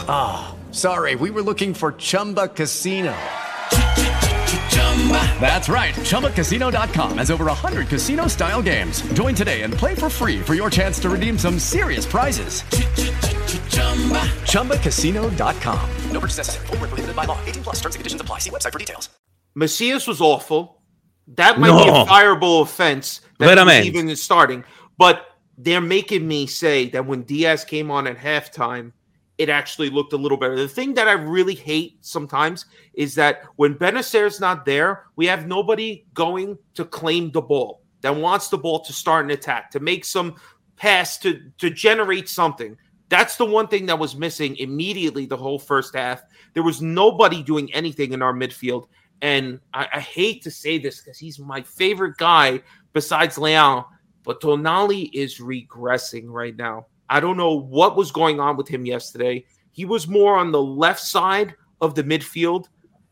[0.08, 3.14] Ah, sorry, we were looking for Chumba Casino.
[5.38, 5.92] That's right.
[5.94, 9.02] ChumbaCasino.com has over 100 casino style games.
[9.12, 12.62] Join today and play for free for your chance to redeem some serious prizes.
[14.46, 15.90] ChumbaCasino.com.
[16.12, 16.66] No purchase necessary.
[16.68, 17.38] Void where prohibited by law.
[17.44, 18.38] 18 plus terms and conditions apply.
[18.38, 19.10] See website for details.
[19.54, 20.80] Messias was awful.
[21.34, 22.04] That might be a No.
[22.06, 23.84] fireable offense that he was Veramente.
[23.84, 24.64] even starting.
[24.96, 25.20] But
[25.58, 28.92] they're making me say that when Diaz came on at halftime,
[29.38, 30.56] it actually looked a little better.
[30.56, 35.46] The thing that I really hate sometimes is that when Bennacer's not there, we have
[35.46, 39.80] nobody going to claim the ball that wants the ball to start an attack, to
[39.80, 40.36] make some
[40.76, 42.76] pass, to to generate something.
[43.08, 46.22] That's the one thing that was missing immediately the whole first half.
[46.54, 48.86] There was nobody doing anything in our midfield.
[49.22, 53.84] And I, I hate to say this because he's my favorite guy besides Leon,
[54.26, 56.86] but Tonali is regressing right now.
[57.08, 59.46] I don't know what was going on with him yesterday.
[59.72, 62.66] He was more on the left side of the midfield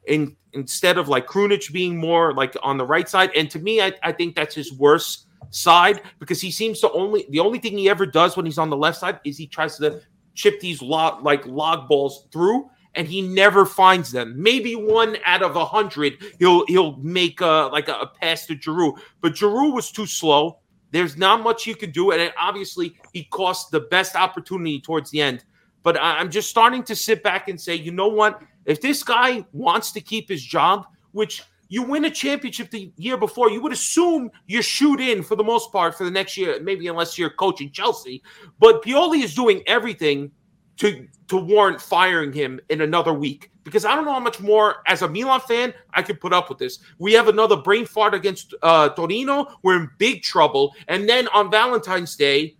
[0.06, 3.30] in, instead of like Krunic being more like on the right side.
[3.36, 7.26] And to me, I, I think that's his worst side because he seems to only
[7.30, 9.76] the only thing he ever does when he's on the left side is he tries
[9.76, 10.00] to
[10.34, 14.34] chip these log like log balls through and he never finds them.
[14.36, 18.56] Maybe one out of a hundred, he'll he'll make a like a, a pass to
[18.56, 20.58] Giroud, but Giroud was too slow.
[20.94, 25.20] There's not much you can do, and obviously he cost the best opportunity towards the
[25.20, 25.44] end.
[25.82, 28.40] But I'm just starting to sit back and say, you know what?
[28.64, 33.16] If this guy wants to keep his job, which you win a championship the year
[33.16, 36.60] before, you would assume you shoot in for the most part for the next year,
[36.62, 38.22] maybe unless you're coaching Chelsea.
[38.60, 40.30] But Pioli is doing everything
[40.78, 44.76] to to warrant firing him in another week because I don't know how much more
[44.86, 46.80] as a Milan fan I could put up with this.
[46.98, 49.46] We have another brain fart against uh, Torino.
[49.62, 52.56] We're in big trouble, and then on Valentine's Day.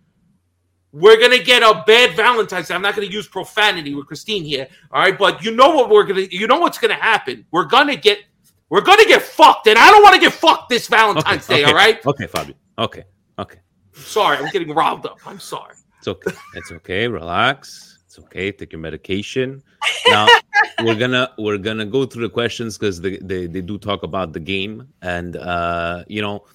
[0.91, 2.69] We're gonna get a bad Valentine's.
[2.69, 2.73] Day.
[2.73, 5.17] I'm not gonna use profanity with Christine here, all right?
[5.17, 7.45] But you know what we're gonna, you know what's gonna happen.
[7.51, 8.19] We're gonna get,
[8.69, 11.69] we're gonna get fucked, and I don't want to get fucked this Valentine's Day, okay.
[11.69, 12.05] all right?
[12.05, 12.55] Okay, Fabio.
[12.77, 13.03] Okay.
[13.37, 13.59] Okay.
[13.91, 15.19] Sorry, I'm getting riled up.
[15.25, 15.75] I'm sorry.
[15.97, 16.31] It's okay.
[16.53, 17.07] It's okay.
[17.07, 17.94] Relax.
[18.15, 18.51] It's okay.
[18.51, 19.61] Take your medication.
[20.07, 20.27] Now
[20.83, 24.33] we're gonna we're gonna go through the questions because they, they they do talk about
[24.33, 26.45] the game and uh you know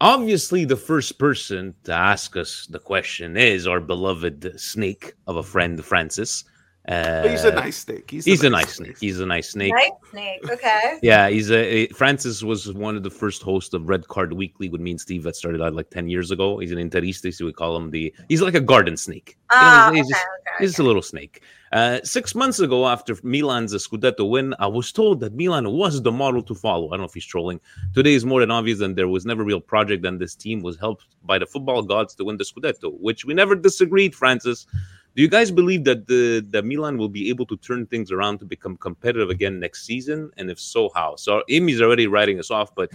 [0.00, 5.42] obviously the first person to ask us the question is our beloved snake of a
[5.42, 6.44] friend Francis.
[6.88, 8.10] Uh, He's a nice snake.
[8.10, 8.98] He's, He's, a, nice snake.
[8.98, 9.72] He's a nice snake.
[9.72, 10.50] Night snake.
[10.50, 10.98] Okay.
[11.00, 14.80] Yeah, he's a, Francis was one of the first hosts of Red Card Weekly with
[14.80, 16.58] me and Steve that started out like ten years ago.
[16.58, 18.12] He's an interista, so we call him the.
[18.28, 19.36] He's like a garden snake.
[19.52, 21.42] You know, Ah, he's, okay, just, okay, he's just a little snake.
[21.72, 26.12] Uh, six months ago, after Milan's Scudetto win, I was told that Milan was the
[26.12, 26.88] model to follow.
[26.88, 27.60] I don't know if he's trolling.
[27.94, 30.60] Today is more than obvious that there was never a real project, and this team
[30.60, 34.66] was helped by the football gods to win the Scudetto, which we never disagreed, Francis.
[35.14, 38.38] Do you guys believe that the that Milan will be able to turn things around
[38.38, 40.30] to become competitive again next season?
[40.36, 41.16] And if so, how?
[41.16, 42.90] So Amy's already writing us off, but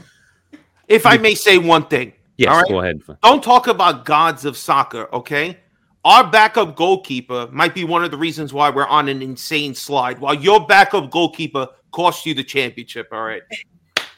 [0.88, 2.70] if I may say one thing, yes, all right?
[2.70, 3.02] go ahead.
[3.22, 5.58] Don't talk about gods of soccer, okay?
[6.06, 10.20] Our backup goalkeeper might be one of the reasons why we're on an insane slide,
[10.20, 13.10] while your backup goalkeeper cost you the championship.
[13.12, 13.44] All right,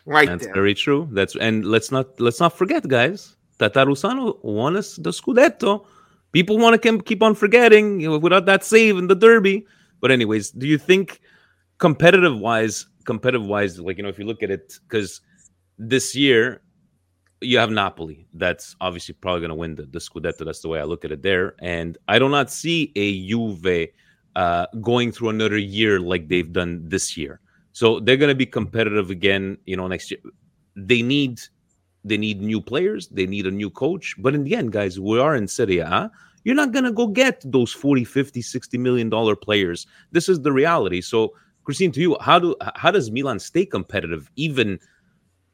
[0.06, 0.54] right That's there.
[0.54, 1.10] very true.
[1.12, 3.36] That's and let's not let's not forget, guys.
[3.60, 5.86] Tatarusanu won us the Scudetto.
[6.32, 9.66] People want to keep on forgetting you know, without that save in the derby.
[10.00, 11.22] But anyways, do you think
[11.80, 15.22] competitive wise, competitive wise, like you know, if you look at it, because
[15.78, 16.62] this year
[17.42, 18.28] you have Napoli.
[18.34, 20.46] That's obviously probably going to win the, the Scudetto.
[20.46, 21.56] That's the way I look at it there.
[21.60, 23.90] And I do not see a Juve
[24.36, 27.40] uh, going through another year like they've done this year.
[27.72, 30.20] So they're going to be competitive again, you know, next year.
[30.76, 31.40] They need
[32.10, 34.16] they need new players, they need a new coach.
[34.18, 36.12] But in the end, guys, we are in Serie A.
[36.44, 39.88] You're not going to go get those 40, 50, 60 million dollar players.
[40.12, 41.02] This is the reality.
[41.02, 41.34] So,
[41.64, 44.80] Christine, to you, how do how does Milan stay competitive even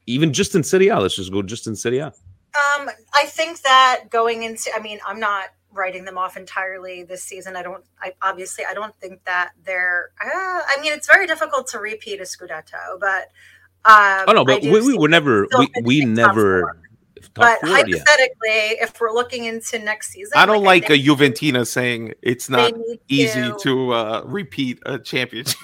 [0.06, 1.00] even just in Serie A?
[1.00, 2.08] Let's just go just in Serie A.
[2.08, 7.22] Um, I think that going into, I mean, I'm not writing them off entirely this
[7.22, 7.58] season.
[7.58, 11.68] I don't, I obviously, I don't think that they're, uh, I mean, it's very difficult
[11.68, 13.30] to repeat a Scudetto, but.
[13.86, 16.80] Um, oh no, but we, we were never, we, we never.
[17.36, 18.84] But four, hypothetically, yeah.
[18.84, 22.74] if we're looking into next season, I don't like, like a Juventina saying it's not
[23.10, 25.58] easy to, to uh, repeat a championship.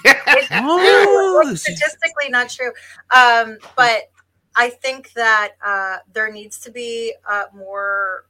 [0.52, 1.52] oh.
[1.56, 2.72] statistically not true.
[3.14, 4.10] Um, but
[4.54, 8.26] I think that uh, there needs to be uh, more,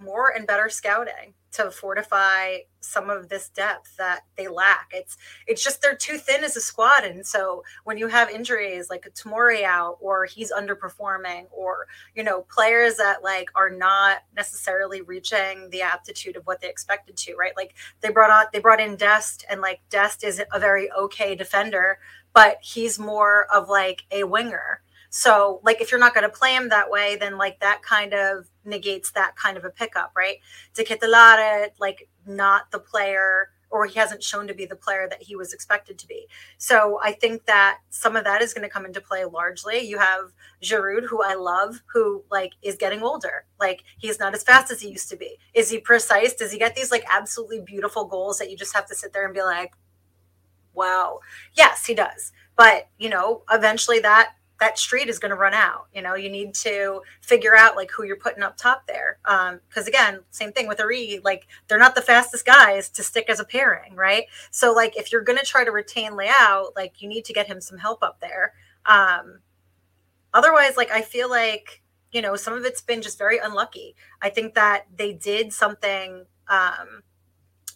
[0.00, 4.90] more and better scouting to fortify some of this depth that they lack.
[4.92, 8.90] It's it's just they're too thin as a squad, and so when you have injuries
[8.90, 14.18] like a Tomori out, or he's underperforming, or you know players that like are not
[14.36, 17.56] necessarily reaching the aptitude of what they expected to, right?
[17.56, 21.34] Like they brought on they brought in Dest, and like Dest is a very okay
[21.34, 21.98] defender,
[22.32, 24.82] but he's more of like a winger.
[25.10, 28.12] So, like, if you're not going to play him that way, then like that kind
[28.12, 30.36] of negates that kind of a pickup, right?
[30.74, 35.22] De Ketelaere, like, not the player, or he hasn't shown to be the player that
[35.22, 36.26] he was expected to be.
[36.56, 39.80] So, I think that some of that is going to come into play largely.
[39.80, 43.44] You have Giroud, who I love, who like is getting older.
[43.60, 45.38] Like, he's not as fast as he used to be.
[45.54, 46.34] Is he precise?
[46.34, 49.24] Does he get these like absolutely beautiful goals that you just have to sit there
[49.24, 49.74] and be like,
[50.72, 51.20] wow?
[51.54, 52.32] Yes, he does.
[52.56, 56.14] But, you know, eventually that that street is going to run out you know?
[56.14, 60.20] You need to figure out like who you're putting up top there um because again
[60.30, 63.94] same thing with Ari like they're not the fastest guys to stick as a pairing
[63.94, 64.24] right?
[64.50, 67.46] So like if you're going to try to retain layout like you need to get
[67.46, 68.54] him some help up there.
[68.86, 69.40] Um
[70.34, 71.80] otherwise like i feel like
[72.12, 73.94] you know some of it's been just very unlucky.
[74.20, 77.02] I think that they did something um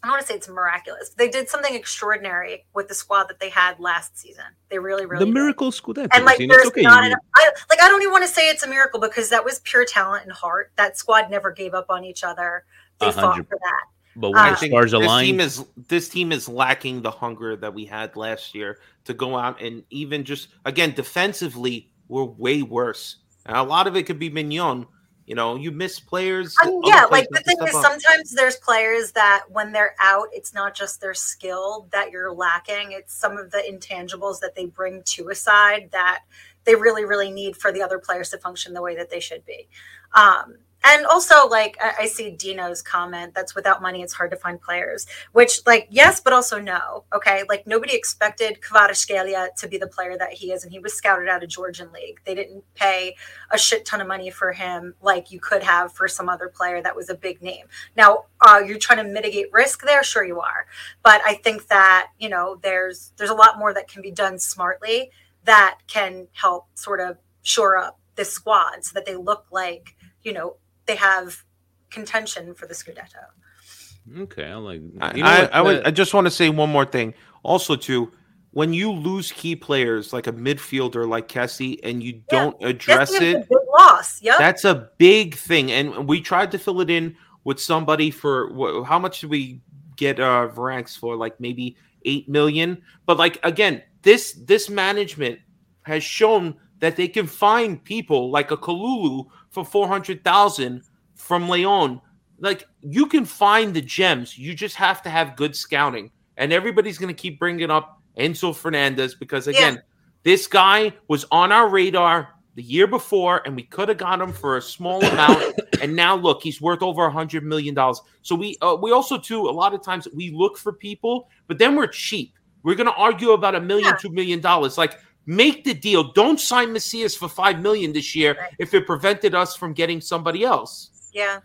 [0.03, 1.11] I don't want to say it's miraculous.
[1.11, 4.45] They did something extraordinary with the squad that they had last season.
[4.69, 5.35] They really, really the did.
[5.35, 6.09] miracle Scudetto.
[6.13, 6.83] And like, there's okay.
[6.83, 7.21] not enough.
[7.37, 9.85] I, like, I don't even want to say it's a miracle because that was pure
[9.85, 10.73] talent and heart.
[10.77, 12.65] That squad never gave up on each other.
[12.99, 13.85] They fought for that.
[14.17, 17.57] But when Um, the stars this align, team is this team is lacking the hunger
[17.57, 22.63] that we had last year to go out and even just again defensively we're way
[22.63, 23.17] worse.
[23.47, 24.87] And a lot of it could be Maignan.
[25.27, 26.57] You know, you miss players.
[26.61, 27.83] Other yeah, like the thing is, up.
[27.83, 32.93] sometimes there's players that when they're out, it's not just their skill that you're lacking;
[32.93, 36.25] it's some of the intangibles that they bring to a side that
[36.65, 39.45] they really, really need for the other players to function the way that they should
[39.45, 39.69] be.
[40.15, 44.61] Um, and also, like I, see Dino's comment, that's without money, it's hard to find
[44.61, 45.07] players.
[45.33, 47.05] Which, like, yes, but also no.
[47.15, 50.95] Okay, like nobody expected Kvaratskhelia to be the player that he is, and he was
[50.95, 52.21] scouted out of Georgian league.
[52.25, 53.17] They didn't pay
[53.51, 56.83] a shit ton of money for him like you could have for some other player
[56.83, 57.67] that was a big name.
[57.97, 60.67] Now, uh, you're trying to mitigate risk there, sure you are,
[61.03, 64.39] but I think that you know there's there's a lot more that can be done
[64.39, 65.11] smartly
[65.45, 70.33] that can help sort of shore up this squad so that they look like you
[70.33, 70.57] know
[70.87, 71.43] they have
[71.91, 74.21] contention for the Scudetto.
[74.21, 74.81] okay, I like.
[75.01, 75.55] I, You know I, what?
[75.55, 77.15] I, would, Uh, I just want to say one more thing.
[77.43, 78.13] Also, too,
[78.53, 83.23] when you lose key players like a midfielder like Kessie and you don't address That's
[83.23, 84.21] a it, big loss.
[84.23, 84.39] Yep.
[84.39, 85.73] that's a big thing.
[85.73, 89.61] And we tried to fill it in with somebody for wh- how much did we
[89.97, 91.17] get uh Vranckx for?
[91.17, 92.83] Like maybe eight million.
[93.07, 95.39] But like again, this this management
[95.85, 100.83] has shown that they can find people like a Kalulu for four hundred thousand
[101.15, 102.01] from Lyon.
[102.41, 104.37] Like you can find the gems.
[104.37, 106.11] You just have to have good scouting.
[106.37, 109.81] And everybody's going to keep bringing up Enzo Fernandez because again,
[110.25, 114.33] this guy was on our radar the year before, and we could have got him
[114.33, 115.55] for a small amount.
[115.81, 118.01] and now look, he's worth over a hundred million dollars.
[118.23, 121.59] So we uh, we also too a lot of times we look for people, but
[121.59, 122.35] then we're cheap.
[122.65, 124.77] We're going to argue about a million, two million dollars.
[124.77, 126.13] Like make the deal.
[126.13, 128.53] Don't sign Messias for five million this year Right.
[128.59, 130.91] if it prevented us from getting somebody else.
[131.13, 131.41] Yeah.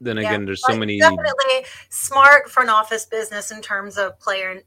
[0.00, 0.98] Then Yeah, again, there's so but many.
[0.98, 4.62] definitely smart front office business in terms of player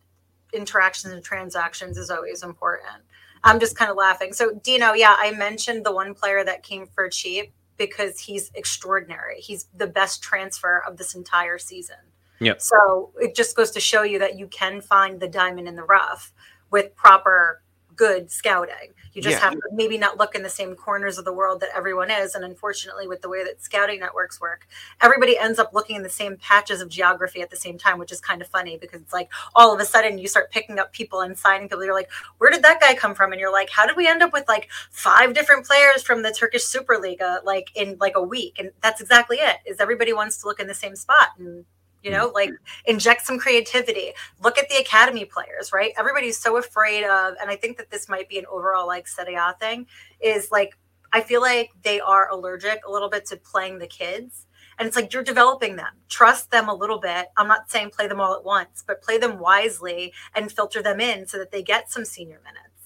[0.53, 3.03] interactions and transactions is always important.
[3.43, 4.33] I'm just kind of laughing.
[4.33, 9.39] So Dino, yeah, I mentioned the one player that came for cheap because he's extraordinary.
[9.39, 11.97] He's the best transfer of this entire season.
[12.39, 12.61] Yep.
[12.61, 15.83] So it just goes to show you that you can find the diamond in the
[15.83, 16.33] rough
[16.71, 17.61] with proper
[17.95, 18.93] good scouting.
[19.13, 19.45] You just Yeah.
[19.49, 22.35] have to maybe not look in the same corners of the world that everyone is.
[22.35, 24.67] And unfortunately, with the way that scouting networks work,
[25.01, 28.11] everybody ends up looking in the same patches of geography at the same time, which
[28.11, 30.91] is kind of funny because it's like all of a sudden you start picking up
[30.91, 31.83] people and signing people.
[31.85, 33.31] You're like, where did that guy come from?
[33.31, 36.31] And you're like, how did we end up with like five different players from the
[36.31, 38.59] Turkish Superliga like in like a week?
[38.59, 39.57] And that's exactly it.
[39.65, 41.65] Is everybody wants to look in the same spot and
[42.05, 42.51] you know like
[42.85, 44.11] inject some creativity.
[44.43, 45.91] Look at the academy players right?
[45.97, 49.35] Everybody's so afraid of and i think that this might be an overall like Serie
[49.35, 49.87] A thing
[50.19, 50.77] is like
[51.11, 54.45] i feel like they are allergic a little bit to playing the kids
[54.77, 55.93] and it's like you're developing them.
[56.09, 57.27] Trust them a little bit.
[57.37, 60.99] I'm not saying play them all at once but play them wisely and filter them
[60.99, 62.81] in so that they get some senior minutes.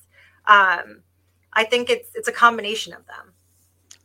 [0.48, 1.02] Um
[1.54, 3.34] i think it's it's a combination of them.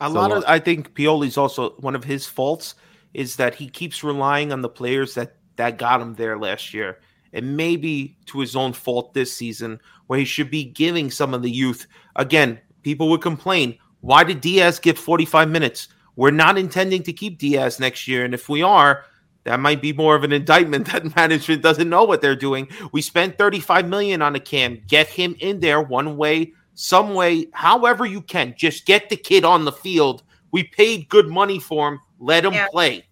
[0.01, 2.75] A So lot of I think Pioli's also one of his faults
[3.15, 6.99] is that he keeps relying on the players that that got him there last year,
[7.33, 11.43] and maybe to his own fault this season, where he should be giving some of
[11.43, 11.87] the youth.
[12.17, 15.89] Again, people would complain, why did Diaz get 45 minutes?
[16.17, 19.05] We're not intending to keep Diaz next year, and if we are,
[19.45, 22.69] that might be more of an indictment that management doesn't know what they're doing.
[22.93, 24.83] We spent 35 million on a cam.
[24.87, 28.55] Get him in there one way, some way, however you can.
[28.57, 30.23] Just get the kid on the field.
[30.51, 32.01] We paid good money for him.
[32.25, 32.69] Let them Yeah.
[32.69, 33.07] play.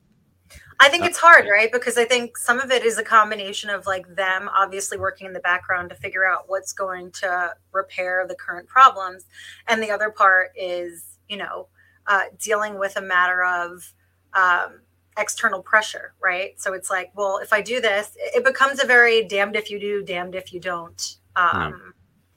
[0.80, 1.70] I think it's hard, right?
[1.70, 5.32] Because I think some of it is a combination of like them obviously working in
[5.32, 9.26] the background to figure out what's going to repair the current problems.
[9.68, 11.68] And the other part is, you know,
[12.06, 13.92] uh, dealing with a matter of
[14.34, 14.80] um,
[15.16, 16.60] external pressure, right?
[16.60, 19.70] So it's like, well, if I do this, it it becomes a very damned if
[19.70, 21.16] you do, damned if you don't.
[21.36, 21.94] Um,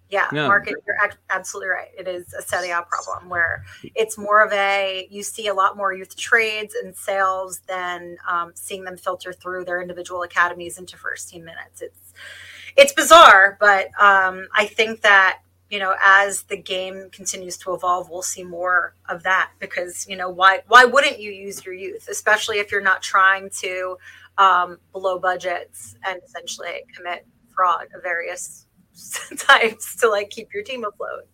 [0.09, 0.47] yeah, Yeah.
[0.47, 0.75] market.
[0.85, 0.97] You're
[1.29, 1.89] absolutely right.
[1.97, 3.63] It is a Serie A problem where
[3.95, 8.51] it's more of a you see a lot more youth trades and sales than um,
[8.55, 11.81] seeing them filter through their individual academies into first team minutes.
[11.81, 12.13] It's
[12.77, 15.39] it's bizarre, but um, I think that
[15.69, 20.15] you know as the game continues to evolve, we'll see more of that because you
[20.15, 23.97] know why why wouldn't you use your youth, especially if you're not trying to
[24.37, 27.25] um, blow budgets and essentially commit
[27.55, 28.64] fraud of various
[29.37, 31.27] types to like keep your team afloat.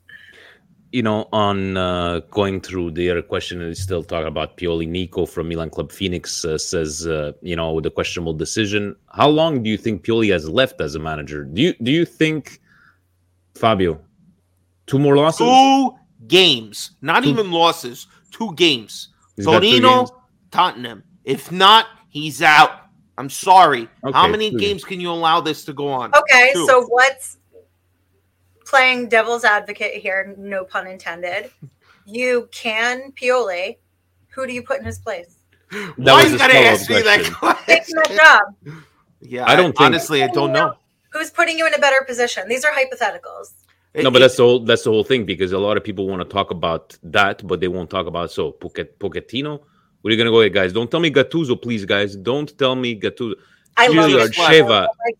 [0.91, 4.87] you know, on uh, going through the other question, and still talking about Pioli.
[4.87, 8.95] Nico from Milan Club Phoenix uh, says, uh, you know, the questionable decision.
[9.13, 11.45] How long do you think Pioli has left as a manager?
[11.45, 12.59] Do you do you think
[13.55, 14.01] Fabio
[14.87, 15.47] two more losses?
[15.47, 15.95] Two
[16.27, 18.07] games, not Two- even losses.
[18.31, 19.09] Two games.
[19.35, 20.11] He's two Torino, games?
[20.51, 21.03] Tottenham.
[21.23, 22.71] If not, he's out.
[23.17, 23.87] I'm sorry.
[24.13, 26.11] How many two games can you allow this to go on?
[26.15, 26.65] Okay, Two.
[26.65, 27.37] so what's
[28.71, 30.33] playing devil's advocate here?
[30.37, 31.51] No pun intended.
[32.05, 33.77] You can Pioli.
[34.33, 35.31] Who do you put in his place?
[35.71, 37.65] That Why was you a gotta follow-up me that question.
[37.67, 38.11] Taking that
[38.65, 38.75] job.
[39.21, 40.73] Yeah, I don't think- honestly, I don't know.
[41.11, 42.47] Who's putting you in a better position?
[42.47, 43.47] These are hypotheticals.
[43.95, 46.21] No, but that's the whole that's the whole thing because a lot of people want
[46.21, 49.59] to talk about that, but they won't talk about so Pocket, Pochettino.
[50.01, 50.71] Where are you gonna go, with, guys?
[50.71, 52.15] Don't tell me Gattuso, please, guys.
[52.15, 53.35] Don't tell me Gattuso.
[53.77, 54.39] I love Julia this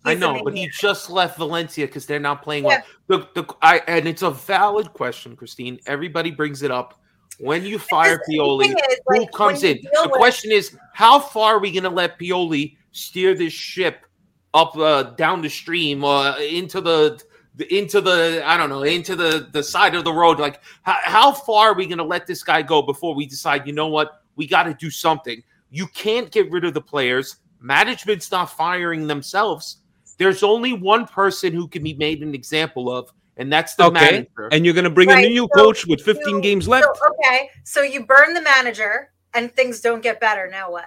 [0.05, 2.81] I know, but he just left Valencia because they're not playing Yeah.
[3.07, 3.27] well.
[3.33, 5.79] The, the, I, and it's a valid question, Christine.
[5.87, 6.99] Everybody brings it up.
[7.39, 9.79] When you fire Pioli, thing is, who comes in?
[9.81, 14.05] The with- question is, how far are we going to let Pioli steer this ship
[14.53, 17.19] up uh, down the stream uh, into the
[17.55, 20.39] the- into the I don't know into the the side of the road?
[20.39, 23.65] Like, how, how far are we going to let this guy go before we decide?
[23.65, 24.21] You know what?
[24.35, 25.41] We got to do something.
[25.71, 27.37] You can't get rid of the players.
[27.61, 29.77] Management's not firing themselves.
[30.17, 34.11] There's only one person who can be made an example of, and that's the Okay,
[34.11, 34.49] manager.
[34.51, 36.85] and you're gonna bring Right, a new so coach with 15 you- games left.
[36.97, 40.49] So, okay, so you burn the manager and things don't get better.
[40.49, 40.85] Now what?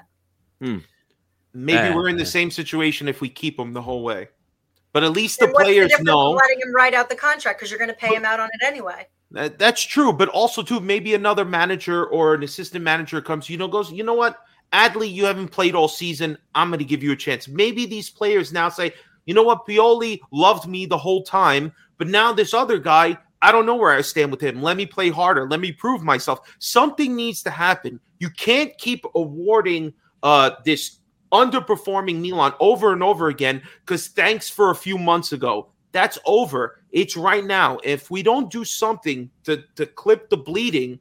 [1.57, 2.27] Maybe Uh, we're in the uh.
[2.27, 4.29] same situation if we keep him the whole way.
[4.93, 7.17] But at least the Then what's players difference of know letting him write out the
[7.17, 9.07] contract because you're going to pay him out on it anyway.
[9.33, 10.13] that that's true.
[10.13, 14.05] But also, too, maybe another manager or an assistant manager comes, you know, goes, you
[14.05, 14.39] know what,
[14.75, 16.37] Adli, you haven't played all season.
[16.55, 17.47] I'm going to give you a chance.
[17.47, 18.93] Maybe these players now say,
[19.25, 23.53] you know what, Pioli loved me the whole time, but now this other guy, I
[23.53, 24.63] don't know where I stand with him.
[24.63, 25.49] Let me play harder.
[25.49, 26.41] Let me prove myself.
[26.59, 28.01] Something needs to happen.
[28.19, 30.99] You can't keep awarding uh, this
[31.33, 35.69] underperforming Milan over and over again because thanks for a few months ago.
[35.93, 36.81] That's over.
[36.91, 37.79] It's right now.
[37.85, 40.99] If we don't do something to, to clip the bleeding,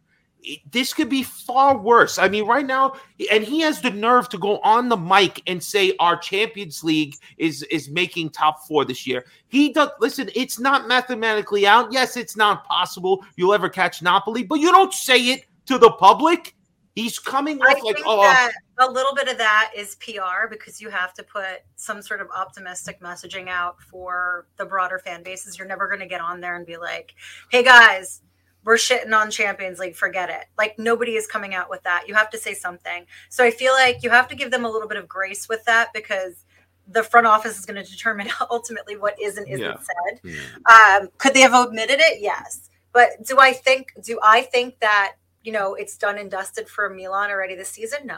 [0.72, 2.18] this could be far worse.
[2.18, 2.94] I mean, right now,
[3.32, 7.16] and he has the nerve to go on the mic and say our Champions League
[7.38, 9.26] is is making top four this year.
[9.48, 9.90] He does.
[10.00, 11.92] Listen, it's not mathematically out.
[11.92, 15.92] Yes, it's not possible you'll ever catch Napoli, but you don't say it to the
[15.92, 16.56] public.
[16.96, 18.50] He's coming off like oh.
[18.78, 22.28] a little bit of that is PR because you have to put some sort of
[22.36, 25.58] optimistic messaging out for the broader fan bases.
[25.58, 27.16] You're never going to get on there and be like,
[27.50, 28.22] "Hey guys,
[28.66, 30.46] we're shitting on Champions League, forget it.
[30.58, 32.06] Like nobody is coming out with that.
[32.08, 33.06] You have to say something.
[33.30, 35.64] So I feel like you have to give them a little bit of grace with
[35.66, 36.46] that because
[36.88, 39.78] the front office is going to determine ultimately what is and isn't yeah.
[39.78, 40.20] said.
[40.24, 41.00] Yeah.
[41.00, 42.22] Um, could they have omitted it?
[42.22, 42.70] Yes.
[42.92, 46.90] But do I think do I think that you know it's done and dusted for
[46.90, 48.06] Milan already this season?
[48.06, 48.18] No.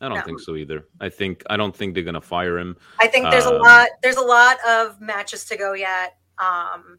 [0.00, 0.24] I don't no.
[0.24, 0.86] think so either.
[1.00, 2.76] I think I don't think they're going to fire him.
[3.00, 6.16] I think there's um, a lot there's a lot of matches to go yet.
[6.38, 6.98] Um,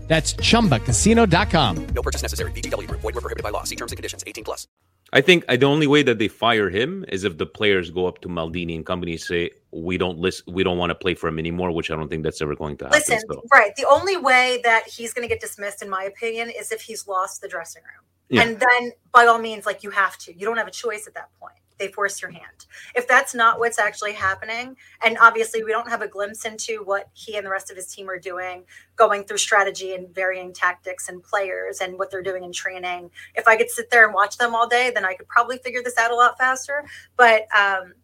[0.11, 1.87] That's ChumbaCasino.com.
[1.95, 2.51] No purchase necessary.
[2.51, 2.85] VGW.
[2.87, 3.63] Void were prohibited by law.
[3.63, 4.25] See terms and conditions.
[4.27, 4.67] 18 plus.
[5.13, 8.07] I think uh, the only way that they fire him is if the players go
[8.07, 11.29] up to Maldini and company say, we don't list, we don't want to play for
[11.29, 12.99] him anymore, which I don't think that's ever going to happen.
[12.99, 13.41] Listen, so.
[13.53, 13.73] right.
[13.77, 17.07] The only way that he's going to get dismissed, in my opinion, is if he's
[17.07, 18.03] lost the dressing room.
[18.27, 18.41] Yeah.
[18.41, 20.37] And then by all means, like you have to.
[20.37, 22.65] You don't have a choice at that point they force your hand.
[22.95, 27.09] If that's not what's actually happening, and obviously we don't have a glimpse into what
[27.13, 28.63] he and the rest of his team are doing,
[28.95, 33.09] going through strategy and varying tactics and players and what they're doing in training.
[33.35, 35.81] If I could sit there and watch them all day, then I could probably figure
[35.83, 36.85] this out a lot faster.
[37.17, 37.95] But um,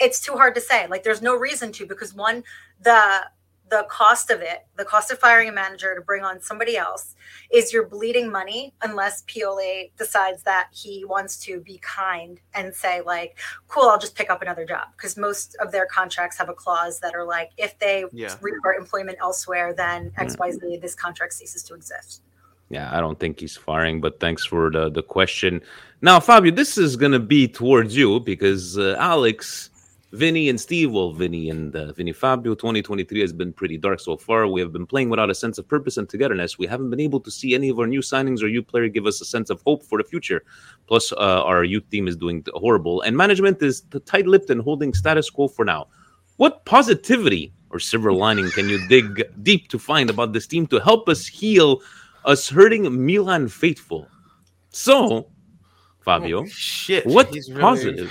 [0.00, 0.88] it's too hard to say.
[0.88, 2.42] Like there's no reason to because one,
[2.80, 3.22] the
[3.70, 7.14] the cost of it, the cost of firing a manager to bring on somebody else,
[7.52, 13.00] is you're bleeding money unless Pioli decides that he wants to be kind and say
[13.02, 13.38] like,
[13.68, 17.00] "Cool, I'll just pick up another job." Because most of their contracts have a clause
[17.00, 18.34] that are like, if they yeah.
[18.40, 22.22] restart employment elsewhere, then X Y Z this contract ceases to exist.
[22.70, 25.62] Yeah, I don't think he's firing, but thanks for the the question.
[26.00, 29.70] Now, Fabio, this is going to be towards you because uh, Alex
[30.12, 34.16] Vinny and Steve, well, Vinny and uh, Vinny Fabio, 2023 has been pretty dark so
[34.16, 34.46] far.
[34.46, 36.58] We have been playing without a sense of purpose and togetherness.
[36.58, 39.06] We haven't been able to see any of our new signings or youth player give
[39.06, 40.44] us a sense of hope for the future.
[40.86, 45.28] Plus, uh, our youth team is doing horrible, and management is tight-lipped and holding status
[45.28, 45.88] quo for now.
[46.36, 50.78] What positivity or silver lining can you dig deep to find about this team to
[50.78, 51.82] help us heal
[52.24, 54.08] us hurting Milan faithful?
[54.70, 55.28] So,
[56.00, 58.10] Fabio, oh, shit, what positive?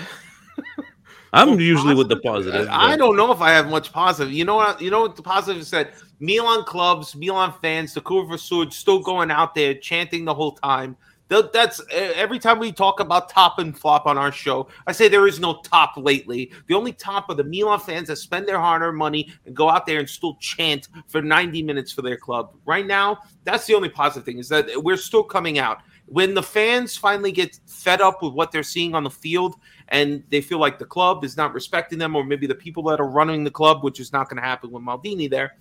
[1.33, 1.97] I'm usually positive?
[1.97, 2.67] with the positive.
[2.69, 4.33] I don't know if I have much positive.
[4.33, 4.81] You know what?
[4.81, 5.93] You know what the positive said?
[6.19, 10.97] Milan clubs, Milan fans, the Curva Sud still going out there chanting the whole time.
[11.29, 14.69] That's every time we talk about top and flop on our show.
[14.87, 16.53] I say there is no top lately.
[16.67, 19.69] The only top are the Milan fans that spend their hard earned money and go
[19.69, 22.55] out there and still chant for 90 minutes for their club.
[22.65, 25.79] Right now, that's the only positive thing is that we're still coming out.
[26.05, 29.55] When the fans finally get fed up with what they're seeing on the field
[29.89, 32.99] and they feel like the club is not respecting them, or maybe the people that
[32.99, 35.55] are running the club, which is not going to happen with Maldini there.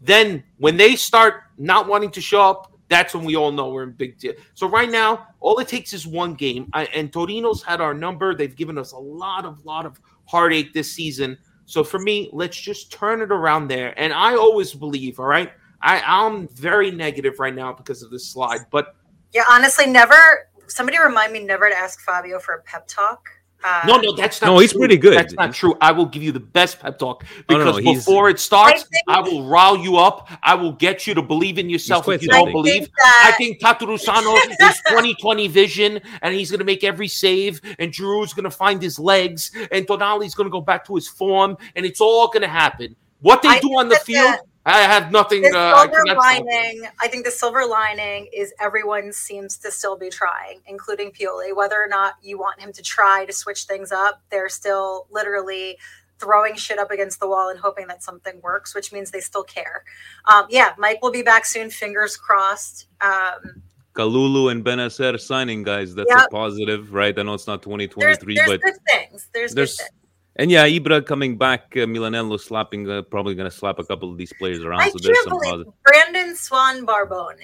[0.00, 3.84] Then when they start not wanting to show up, that's when we all know we're
[3.84, 4.34] in big deal.
[4.54, 8.34] So right now, all it takes is one game, I, and Torino's had our number.
[8.34, 11.38] They've given us a lot of lot of heartache this season.
[11.66, 13.98] So for me, let's just turn it around there.
[13.98, 18.26] And I always believe, all right, I, I'm very negative right now because of this
[18.26, 18.94] slide, but
[19.32, 20.48] yeah, honestly, never.
[20.68, 23.28] Somebody remind me never to ask Fabio for a pep talk.
[23.64, 24.48] Uh, no, no, that's not.
[24.48, 24.80] No, he's true.
[24.80, 25.16] pretty good.
[25.16, 25.74] That's not true.
[25.80, 28.84] I will give you the best pep talk because oh, no, before it starts, I,
[28.84, 30.28] think, I, will rile you up.
[30.42, 32.90] I will get you to believe in yourself if you don't believe.
[32.94, 33.32] That...
[33.32, 38.34] I think Tatarusanu is 2020 vision, and he's going to make every save, and Drew's
[38.34, 41.86] going to find his legs, and Tonali's going to go back to his form, and
[41.86, 42.94] it's all going to happen.
[43.22, 44.34] What they I do on the field.
[44.34, 45.42] That I have nothing.
[45.42, 50.08] The uh, silver lining, I think the silver lining is everyone seems to still be
[50.08, 51.54] trying, including Pioli.
[51.54, 55.76] Whether or not you want him to try to switch things up, they're still literally
[56.18, 59.44] throwing shit up against the wall and hoping that something works, which means they still
[59.44, 59.84] care.
[60.32, 61.68] Um, yeah, Mike will be back soon.
[61.68, 62.86] Fingers crossed.
[63.02, 63.62] Um,
[63.94, 65.94] Kalulu and Bennacer signing, guys.
[65.94, 66.26] That's Yep.
[66.26, 67.16] a positive, right?
[67.18, 69.28] I know it's not There's, 2023, there's but good things.
[69.34, 70.03] There's, there's good things.
[70.36, 74.10] And yeah, Ibra coming back, uh, Milanello slapping, uh, probably going to slap a couple
[74.10, 74.80] of these players around.
[74.80, 75.72] I so there's some believe positive.
[75.84, 77.36] Brandon Swan Barbone.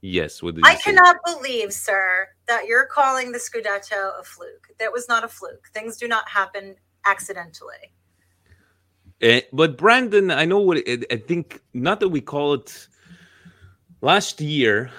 [0.00, 4.68] Yes, with the I cannot believe, sir, that you're calling the Scudetto a fluke.
[4.78, 5.68] That was not a fluke.
[5.72, 6.76] Things do not happen
[7.06, 7.92] accidentally.
[9.22, 11.62] Eh, but Brandon, I know what I think.
[11.72, 12.88] Not that we call it.
[14.02, 14.90] Last year,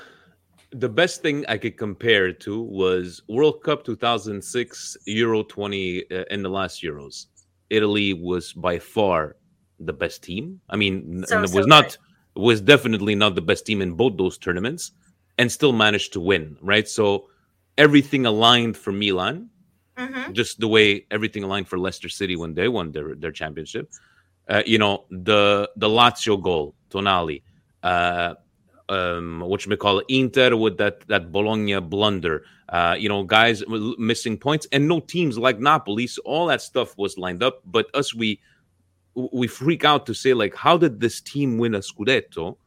[0.79, 6.23] the best thing I could compare it to was World Cup 2006, Euro 20, uh,
[6.31, 7.27] in the last Euros.
[7.69, 9.37] Italy was by far
[9.79, 10.61] the best team.
[10.69, 11.97] I mean, So, it so was not
[12.35, 14.91] was definitely not the best team in both those tournaments,
[15.37, 16.57] and still managed to win.
[16.61, 17.27] Right, so
[17.77, 19.49] everything aligned for Milan
[19.97, 20.33] Mm-hmm.
[20.33, 23.89] just the way everything aligned for Leicester City when they won their their championship.
[24.49, 27.43] Uh, you know the the Lazio goal, Tonali,
[27.81, 28.35] uh,
[28.89, 32.43] um, what you call Inter with that that Bologna blunder.
[32.69, 36.07] Uh, you know, guys missing points and no teams like Napoli.
[36.07, 38.41] So all that stuff was lined up, but us we
[39.13, 42.57] we freak out to say like, how did this team win a Scudetto?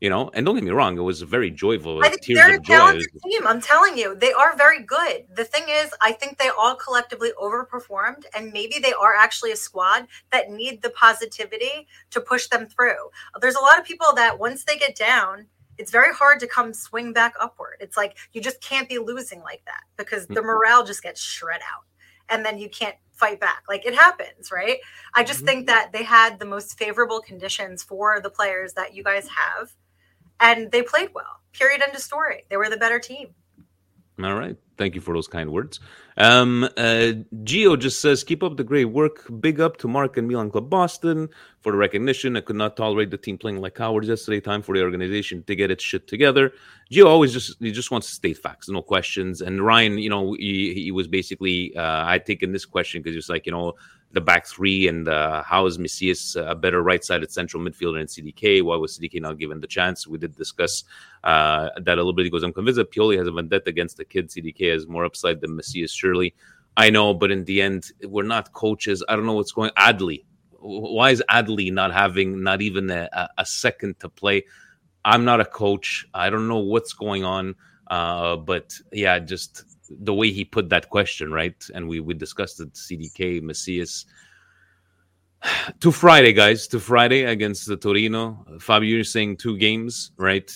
[0.00, 2.04] You know, and don't get me wrong, it was very joyful.
[2.04, 2.74] I think they're a of joy.
[2.74, 3.46] talented team.
[3.46, 5.24] I'm telling you, they are very good.
[5.34, 9.56] The thing is, I think they all collectively overperformed, and maybe they are actually a
[9.56, 13.08] squad that need the positivity to push them through.
[13.40, 15.46] There's a lot of people that once they get down,
[15.78, 17.76] it's very hard to come swing back upward.
[17.80, 20.44] It's like you just can't be losing like that because the Mhm.
[20.44, 21.84] morale just gets shred out,
[22.28, 23.64] and then you can't fight back.
[23.68, 24.78] Like it happens, right?
[25.14, 29.04] I just think that they had the most favorable conditions for the players that you
[29.04, 29.72] guys have
[30.40, 31.40] and they played well.
[31.52, 31.80] Period.
[31.82, 32.44] End of story.
[32.50, 33.34] They were the better team.
[34.22, 34.56] All right.
[34.76, 35.80] Thank you for those kind words.
[36.16, 37.12] Um, uh,
[37.42, 39.26] Gio just says, keep up the great work.
[39.40, 41.28] Big up to Mark and Milan Club Boston
[41.60, 42.36] for the recognition.
[42.36, 44.40] I could not tolerate the team playing like cowards yesterday.
[44.40, 46.52] Time for the organization to get its shit together.
[46.92, 49.40] Gio always just he just wants to state facts, no questions.
[49.40, 53.28] And Ryan, you know, he, he was basically uh, I taken this question because it's
[53.28, 53.74] like you know
[54.14, 58.62] the back three and uh, how is Messias a better right-sided central midfielder in CDK?
[58.62, 60.06] Why was CDK not given the chance?
[60.06, 60.84] We did discuss
[61.24, 62.24] uh, that a little bit.
[62.24, 64.30] He goes, I'm convinced that Pioli has a vendetta against the kid.
[64.30, 66.34] CDK has more upside than Messias, surely.
[66.76, 69.04] I know, but in the end, we're not coaches.
[69.08, 69.70] I don't know what's going.
[69.76, 70.24] Adli,
[70.60, 74.44] why is Adli not having not even a, a- a second to play?
[75.04, 76.06] I'm not a coach.
[76.14, 77.54] I don't know what's going on.
[77.88, 81.56] Uh, but yeah, just the way he put that question, right?
[81.74, 82.72] And we we discussed it.
[82.74, 84.06] CDK, Messias.
[85.80, 86.66] To Friday, guys.
[86.68, 88.44] To Friday against the Torino.
[88.60, 90.50] Fabio, you're saying two games, right?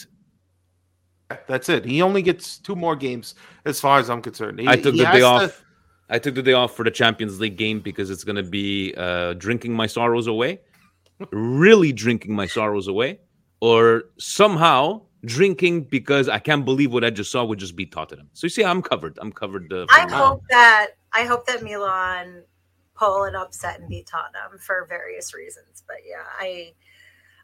[1.46, 1.84] That's it.
[1.84, 3.34] He only gets two more games,
[3.66, 4.60] as far as I'm concerned.
[4.60, 5.64] He- I took the day to- off.
[6.10, 8.94] I took the day off for the Champions League game because it's going to be
[8.96, 10.60] uh, drinking my sorrows away,
[11.32, 13.20] really drinking my sorrows away,
[13.60, 18.28] or somehow drinking because I can't believe what I just saw would just beat Tottenham.
[18.32, 19.18] So you see, I'm covered.
[19.20, 19.72] I'm covered.
[19.72, 22.44] Uh, I hope that I hope that Milan
[22.94, 25.82] pull an upset and beat Tottenham for various reasons.
[25.86, 26.72] But yeah, I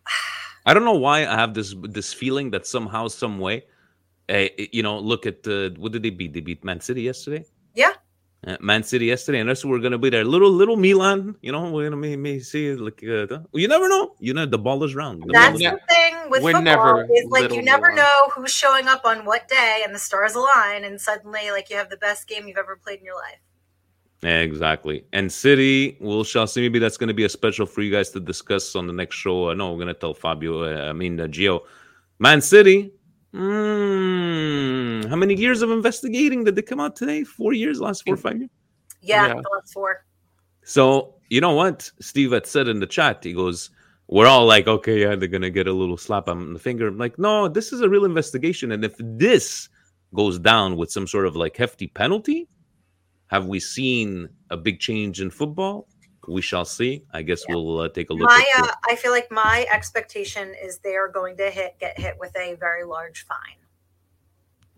[0.66, 3.64] I don't know why I have this this feeling that somehow, some way,
[4.28, 6.32] uh, you know, look at uh, what did they beat?
[6.32, 7.44] They beat Man City yesterday.
[7.74, 7.92] yeah.
[8.46, 10.22] Uh, Man City yesterday, and that's we're gonna be there.
[10.22, 14.14] Little little Milan, you know, we're gonna may, may see like uh, you never know.
[14.18, 15.22] You know, the ball is round.
[15.22, 17.96] The That's the thing with We're football never is like you never Milan.
[17.96, 21.76] know who's showing up on what day, and the stars align, and suddenly like you
[21.76, 23.38] have the best game you've ever played in your life.
[24.22, 25.04] Exactly.
[25.12, 26.62] And City, we'll shall see.
[26.62, 29.50] Maybe that's gonna be a special for you guys to discuss on the next show.
[29.50, 30.62] Uh, no, we're gonna tell Fabio.
[30.64, 31.60] Uh, I mean, uh, Gio.
[32.18, 32.92] Man City.
[33.34, 37.24] Mm, how many years of investigating did they come out today?
[37.24, 38.50] Four years, last four or five years.
[39.02, 39.34] Yeah, Yeah.
[39.34, 40.04] the last four.
[40.62, 43.22] So you know what Steve had said in the chat.
[43.24, 43.70] He goes,
[44.08, 46.98] "We're all like, okay, yeah, they're gonna get a little slap on the finger." I'm
[46.98, 49.68] like, no, this is a real investigation, and if this
[50.14, 52.48] goes down with some sort of like hefty penalty,
[53.28, 55.88] have we seen a big change in football?
[56.26, 57.04] We shall see.
[57.12, 58.28] I guess we'll uh, take a look.
[58.28, 61.98] My, at uh, I feel like my expectation is they are going to hit get
[61.98, 63.58] hit with a very large fine.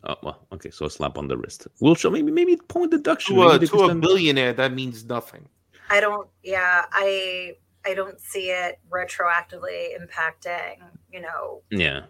[0.05, 0.71] Oh well, okay.
[0.71, 1.69] So a slap on the wrist.
[1.81, 3.37] We'll show maybe maybe point deduction.
[3.37, 5.49] To Maybe a, to a send- billionaire, that means nothing.
[5.91, 6.29] I don't.
[6.43, 7.53] Yeah, I
[7.87, 10.79] I don't see it retroactively impacting.
[11.13, 12.03] You know, yeah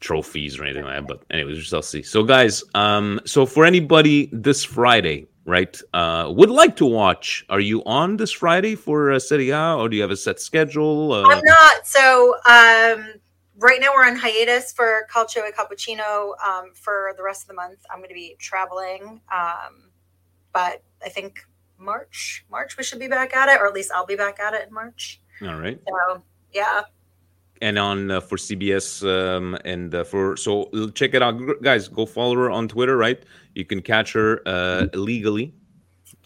[0.00, 3.64] trophies or anything like that but anyways we shall see so guys um so for
[3.64, 9.10] anybody this friday right uh would like to watch are you on this friday for
[9.10, 11.86] uh, serie a or do you have a set schedule uh, I'm not.
[11.86, 13.14] So um,
[13.58, 16.34] right now we're on hiatus for Calcio e Cappuccino.
[16.46, 19.20] Um, for the rest of the month, I'm going to be traveling.
[19.32, 19.90] Um,
[20.52, 21.44] but I think
[21.78, 24.54] March, March we should be back at it, or at least I'll be back at
[24.54, 25.20] it in March.
[25.42, 26.22] all right So
[26.52, 26.82] yeah,
[27.60, 31.88] and on uh, for CBS um, and uh, for so check it out, guys.
[31.88, 33.22] Go follow her on Twitter, right?
[33.54, 35.54] You can catch her uh, legally,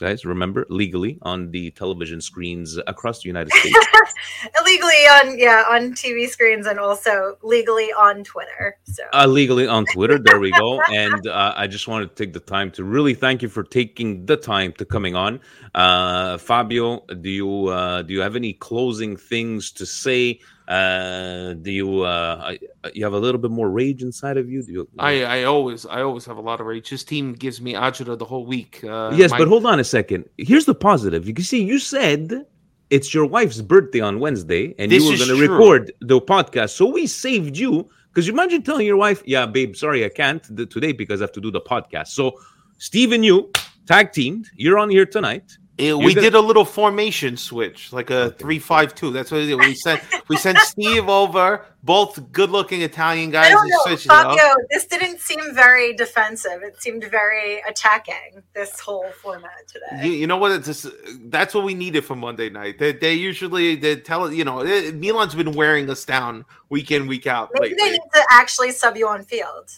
[0.03, 0.25] guys.
[0.25, 3.79] Remember, legally on the television screens across the United States.
[4.61, 8.77] Illegally on yeah on TV screens and also legally on Twitter.
[8.85, 10.19] So uh, legally on Twitter.
[10.19, 10.81] There we go.
[10.93, 14.27] And uh, I just wanted to take the time to really thank you for taking
[14.27, 15.41] the time to coming on.
[15.75, 20.41] Uh, Fabio, do you uh, do you have any closing things to say?
[20.69, 22.55] Uh, do you uh,
[22.95, 24.63] you have a little bit more rage inside of you?
[24.63, 26.91] Do you I, I always I always have a lot of rage.
[26.91, 28.83] This team gives me agita the whole week.
[28.85, 30.29] Uh, yes, my- but hold on a second.
[30.39, 31.27] Here's the positive.
[31.27, 32.47] You can see you said
[32.91, 36.71] it's your wife's birthday on Wednesday, and This you were going to record the podcast.
[36.71, 40.43] So we saved you because you imagine telling your wife, "Yeah, babe, sorry, I can't
[40.71, 42.33] today because I have to do the podcast." So
[42.79, 43.51] Steve and you
[43.87, 44.49] tag teamed.
[44.57, 45.57] You're on here tonight.
[45.89, 49.11] You're we gonna- did a little formation switch, like a three-five-two.
[49.11, 49.59] That's what we did.
[49.59, 53.47] We sent we sent Steve over, both good-looking Italian guys.
[53.47, 54.39] I don't know, switched it up.
[54.39, 54.55] Fabio.
[54.71, 56.63] This didn't seem very defensive.
[56.63, 58.43] It seemed very attacking.
[58.55, 60.07] This whole format today.
[60.07, 60.53] You, you know what?
[60.53, 60.87] It's just,
[61.31, 62.79] that's what we needed for Monday night.
[62.79, 64.63] They, they usually they tell you know
[64.93, 68.97] Milan's been wearing us down week in week out Maybe they need to actually sub
[68.97, 69.71] you on field.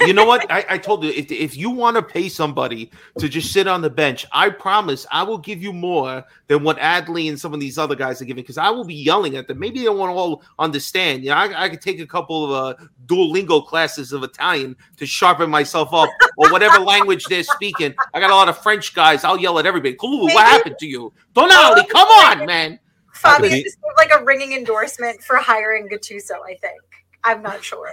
[0.00, 0.50] You know what?
[0.50, 3.82] I, I told you if, if you want to pay somebody to just sit on
[3.82, 7.60] the bench, I promise I will give you more than what Adli and some of
[7.60, 9.58] these other guys are giving because I will be yelling at them.
[9.58, 11.22] Maybe they won't all understand.
[11.22, 15.06] You know, I, I could take a couple of uh, Duolingo classes of Italian to
[15.06, 17.94] sharpen myself up or whatever language they're speaking.
[18.14, 19.24] I got a lot of French guys.
[19.24, 19.94] I'll yell at everybody.
[19.94, 21.12] Kulu, what happened to you?
[21.34, 22.78] Donali, come on, man.
[23.12, 26.36] Fabio, this seemed like a ringing endorsement for hiring Gattuso.
[26.44, 26.80] I think.
[27.22, 27.90] I'm not sure.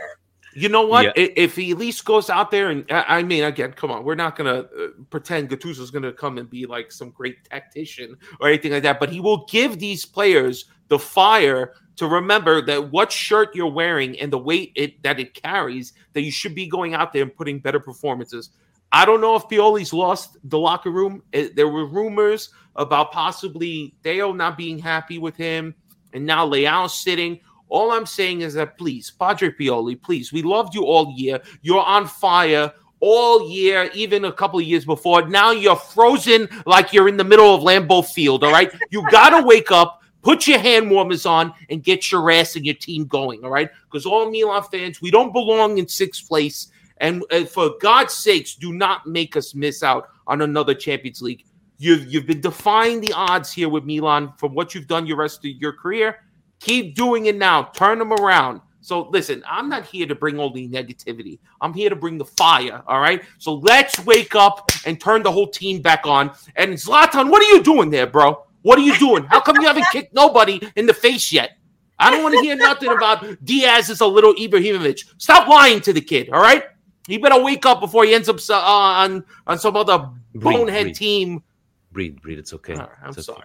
[0.60, 1.06] You know what?
[1.16, 1.26] Yeah.
[1.36, 4.36] If he at least goes out there and I mean, again, come on, we're not
[4.36, 8.82] gonna uh, pretend Gattuso's gonna come and be like some great tactician or anything like
[8.82, 13.72] that, but he will give these players the fire to remember that what shirt you're
[13.72, 17.22] wearing and the weight it that it carries, that you should be going out there
[17.22, 18.50] and putting better performances.
[18.92, 21.22] I don't know if Pioli's lost the locker room.
[21.34, 25.76] Eh, There were rumors about possibly Deo not being happy with him,
[26.14, 27.42] and now Leao sitting.
[27.70, 31.42] All I'm saying is that please, Padre Pioli, please, we loved you all year.
[31.62, 35.28] You're on fire all year, even a couple of years before.
[35.28, 38.44] Now you're frozen like you're in the middle of Lambeau Field.
[38.44, 40.02] All right, you gotta wake up.
[40.24, 43.70] Put your hand warmers on and get your ass and your team going, all right?
[43.84, 46.70] Because all Milan fans, we don't belong in sixth place.
[46.98, 51.46] And uh, for God's sakes, do not make us miss out on another Champions League.
[51.78, 55.46] You've you've been defying the odds here with Milan from what you've done your rest
[55.46, 56.18] of your career.
[56.60, 57.64] Keep doing it now.
[57.64, 58.62] Turn them around.
[58.82, 61.40] So listen, I'm not here to bring all the negativity.
[61.62, 62.82] I'm here to bring the fire.
[62.88, 63.22] All right.
[63.38, 66.32] So let's wake up and turn the whole team back on.
[66.56, 68.44] And Zlatan, what are you doing there, bro?
[68.62, 69.24] What are you doing?
[69.26, 71.58] How come you haven't kicked nobody in the face yet?
[72.00, 75.04] I don't want to hear nothing about Diaz is a little Ibrahimovic.
[75.18, 76.30] Stop lying to the kid.
[76.30, 76.64] All right.
[77.08, 80.84] He better wake up before he ends up uh, on on some other Breathe, bonehead
[80.84, 80.96] breathe.
[80.96, 81.44] team.
[81.92, 82.40] breathe, breathe.
[82.40, 82.76] It's okay.
[82.76, 83.42] Right, I'm It's okay.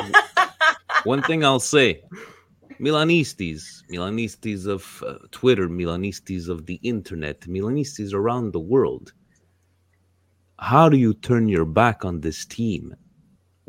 [0.00, 0.12] sorry.
[1.04, 2.02] One thing I'll say
[2.80, 9.12] Milanistas, Milanistas of uh, Twitter, Milanistas of the internet, Milanistas around the world.
[10.58, 12.96] How do you turn your back on this team?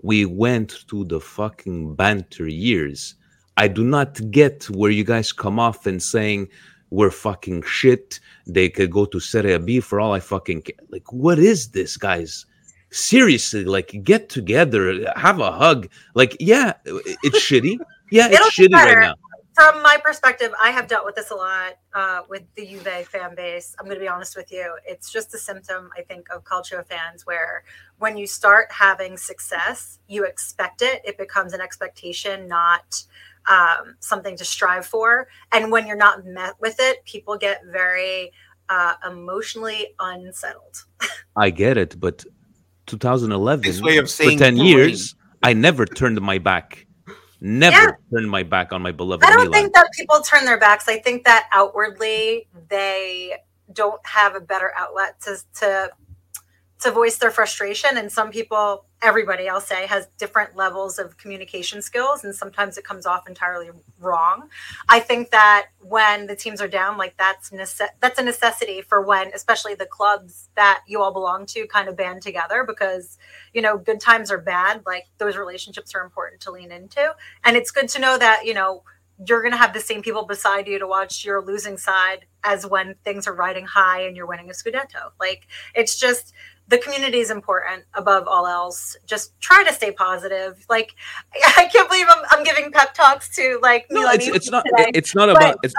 [0.01, 3.15] We went through the fucking banter years.
[3.57, 6.47] I do not get where you guys come off and saying
[6.89, 8.19] we're fucking shit.
[8.47, 10.75] They could go to Serie B for all I fucking care.
[10.89, 12.45] Like, what is this, guys?
[12.91, 15.89] Seriously, like, get together, have a hug.
[16.13, 17.77] Like, yeah, it's shitty.
[18.11, 18.99] Yeah, It'll it's be shitty right better.
[19.01, 19.15] now.
[19.53, 23.35] From my perspective, I have dealt with this a lot uh, with the Juve fan
[23.35, 23.75] base.
[23.79, 24.77] I'm going to be honest with you.
[24.85, 27.63] It's just a symptom, I think, of Calcio fans where
[27.97, 31.01] when you start having success, you expect it.
[31.03, 33.03] It becomes an expectation, not
[33.49, 35.27] um, something to strive for.
[35.51, 38.31] And when you're not met with it, people get very
[38.69, 40.85] uh, emotionally unsettled.
[41.35, 42.23] I get it, but
[42.87, 44.77] 2011 His way of for saying 10 bullying.
[44.77, 46.87] years, I never turned my back.
[47.43, 47.91] Never Yeah.
[48.13, 49.51] turned my back on my beloved I don't Milan.
[49.51, 50.87] think that people turn their backs.
[50.87, 53.37] I think that outwardly they
[53.73, 55.89] don't have a better outlet to to
[56.81, 57.97] to voice their frustration.
[57.97, 62.83] And some people, everybody, I'll say, has different levels of communication skills, and sometimes it
[62.83, 64.49] comes off entirely wrong.
[64.89, 69.01] I think that when the teams are down, like that's nece- that's a necessity for
[69.01, 73.17] when, especially the clubs that you all belong to, kind of band together because
[73.53, 74.83] you know good times are bad.
[74.85, 78.53] Like those relationships are important to lean into, and it's good to know that you
[78.53, 78.83] know
[79.27, 82.65] you're going to have the same people beside you to watch your losing side as
[82.65, 85.11] when things are riding high and you're winning a scudetto.
[85.19, 86.33] Like it's just
[86.67, 88.95] the community is important above all else.
[89.05, 90.63] Just try to stay positive.
[90.69, 90.95] Like
[91.57, 94.63] I can't believe I'm, I'm giving pep talks to like No, it's, it's not.
[94.65, 95.57] today, It's not but about.
[95.63, 95.73] It's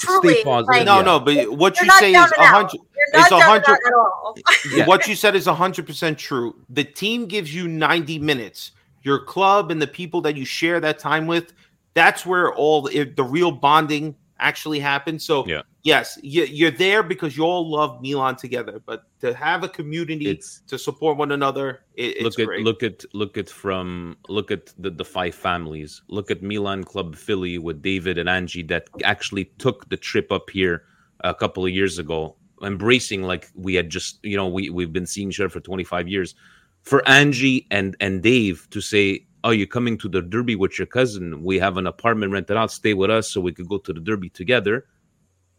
[0.00, 0.68] truly, stay positive.
[0.68, 1.02] like, No, yeah.
[1.02, 2.72] no, but what you're you say is a hundred.
[2.74, 3.68] You're It's a hundred.
[3.70, 4.36] out at all.
[4.74, 4.86] Yeah.
[4.86, 6.56] What you said is hundred percent true.
[6.70, 8.72] The team gives you ninety minutes.
[9.02, 11.52] Your club and the people that you share that time with,
[11.92, 15.24] that's where all the, the real bonding actually happens.
[15.24, 15.62] So Yeah.
[15.84, 18.80] Yes, you, you're there because you all love Milan together.
[18.84, 22.64] But to have a community It's- to support one another, it, it's look at great.
[22.64, 27.14] look at look at from look at the, the five families look at milan club
[27.14, 30.82] philly with david and angie that actually took the trip up here
[31.20, 35.06] a couple of years ago embracing like we had just you know we, we've been
[35.06, 36.34] seeing each other for 25 years
[36.82, 40.86] for angie and and dave to say oh you're coming to the derby with your
[40.86, 43.92] cousin we have an apartment rented out stay with us so we could go to
[43.92, 44.84] the derby together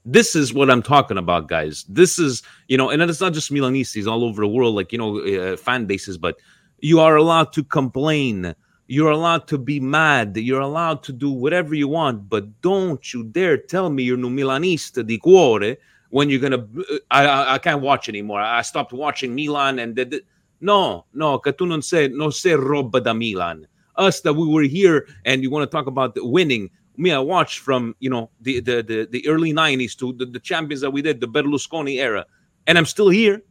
[0.06, 1.84] this is what I'm talking about, guys.
[1.90, 4.98] This is, you know, and it's not just Milanistas all over the world, like, you
[5.00, 6.38] know, uh, fan bases, but
[6.80, 8.56] you are allowed to complain.
[8.88, 10.38] You're allowed to be mad.
[10.38, 14.30] You're allowed to do whatever you want, but don't you dare tell me you're no
[14.30, 15.78] Milanista di cuore
[16.12, 16.68] when you're gonna.
[17.10, 18.40] I, I, I can't watch anymore.
[18.42, 20.22] I stopped watching Milan, and the,
[20.62, 23.68] no, no, che tu non sei, non sei roba da Milan.
[23.98, 27.60] Us that we were here, and you want to talk about winning me i watched
[27.60, 31.02] from you know the the the, the early 90s to the, the champions that we
[31.02, 32.26] did the berlusconi era.
[32.68, 33.44] And i'm still here.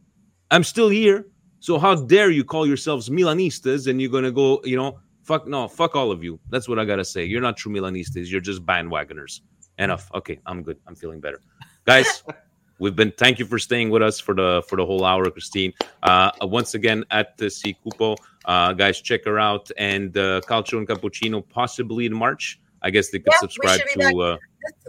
[0.51, 1.25] I'm still here.
[1.59, 5.67] So how dare you call yourselves milanistas and you're gonna go you know fuck no
[5.67, 6.39] fuck all of you.
[6.49, 7.23] That's what i gotta say.
[7.25, 8.29] You're not true milanistas.
[8.31, 9.41] You're just bandwagoners.
[9.77, 10.11] Enough.
[10.13, 10.77] Okay i'm good.
[10.87, 11.41] I'm feeling better.
[11.85, 12.23] Guys
[12.79, 15.73] we've been thank you for staying with us for the for the whole hour christine.
[16.03, 18.15] Uh once again at the c cupo
[18.45, 19.71] uh guys check her out.
[19.77, 23.79] And uh calcio and cappuccino possibly in march I guess they could Yeah, we subscribe
[23.89, 24.19] should to.
[24.21, 24.37] Uh,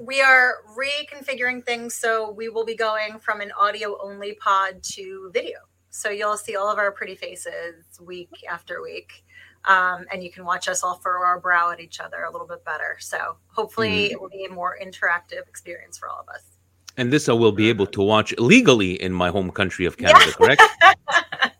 [0.03, 5.31] we are reconfiguring things so we will be going from an audio only pod to
[5.33, 5.59] video
[5.91, 9.25] so you'll see all of our pretty faces week after week
[9.65, 12.47] um, and you can watch us all furrow our brow at each other a little
[12.47, 14.13] bit better so hopefully Mhm.
[14.13, 16.43] it will be a more interactive experience for all of us
[16.97, 20.33] and this I will be able to watch legally in my home country of Canada,
[20.33, 20.63] correct?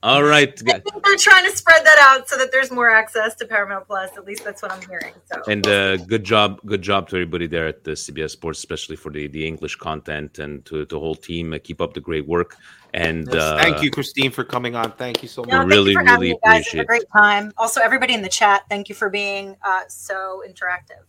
[0.00, 3.34] All right, I think they're trying to spread that out so that there's more access
[3.34, 4.10] to Paramount Plus.
[4.16, 5.12] At least that's what I'm hearing.
[5.24, 8.94] So and uh, good job, good job to everybody there at the CBS Sports, especially
[8.94, 11.52] for the, the English content and to the whole team.
[11.52, 12.56] Uh, keep up the great work.
[12.94, 14.92] And Yes, uh, thank you, Christine, for coming on.
[14.92, 15.50] Thank you so much.
[15.50, 16.68] No, thank really, you for having really me, guys.
[16.68, 17.52] Have a great time.
[17.58, 21.02] Also, everybody in the chat, thank you for being uh, so interactive.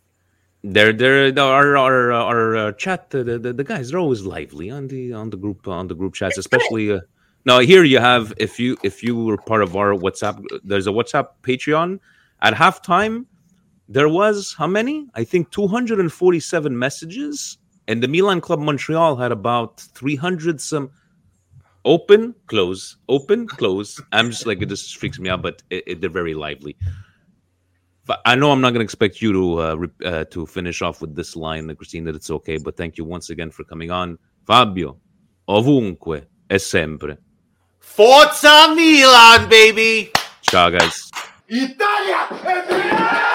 [0.64, 3.14] They're they're the- our our our uh, chat.
[3.14, 5.96] Uh, the, the the guys are always lively on the on the group on the
[5.96, 7.00] group chats, especially.
[7.46, 10.44] Now here you have if you if you were part of our WhatsApp.
[10.64, 12.00] There's a WhatsApp Patreon.
[12.42, 13.26] At halftime,
[13.88, 15.08] there was how many?
[15.16, 20.92] I think 247 messages, and the Milan Club Montreal had about 300 some.
[21.86, 24.02] Open, close, open, close.
[24.12, 26.76] I'm just like it just freaks me out, but it, it, they're very lively.
[28.06, 30.82] But I know I'm not going to expect you to uh, re- uh, to finish
[30.82, 32.58] off with this line, Christine, that it's okay.
[32.58, 34.98] But thank you once again for coming on, Fabio.
[35.48, 37.18] Ovunque e sempre.
[37.80, 40.12] Forza Milan, baby!
[40.42, 41.10] Ciao, guys.
[41.48, 43.28] Italia!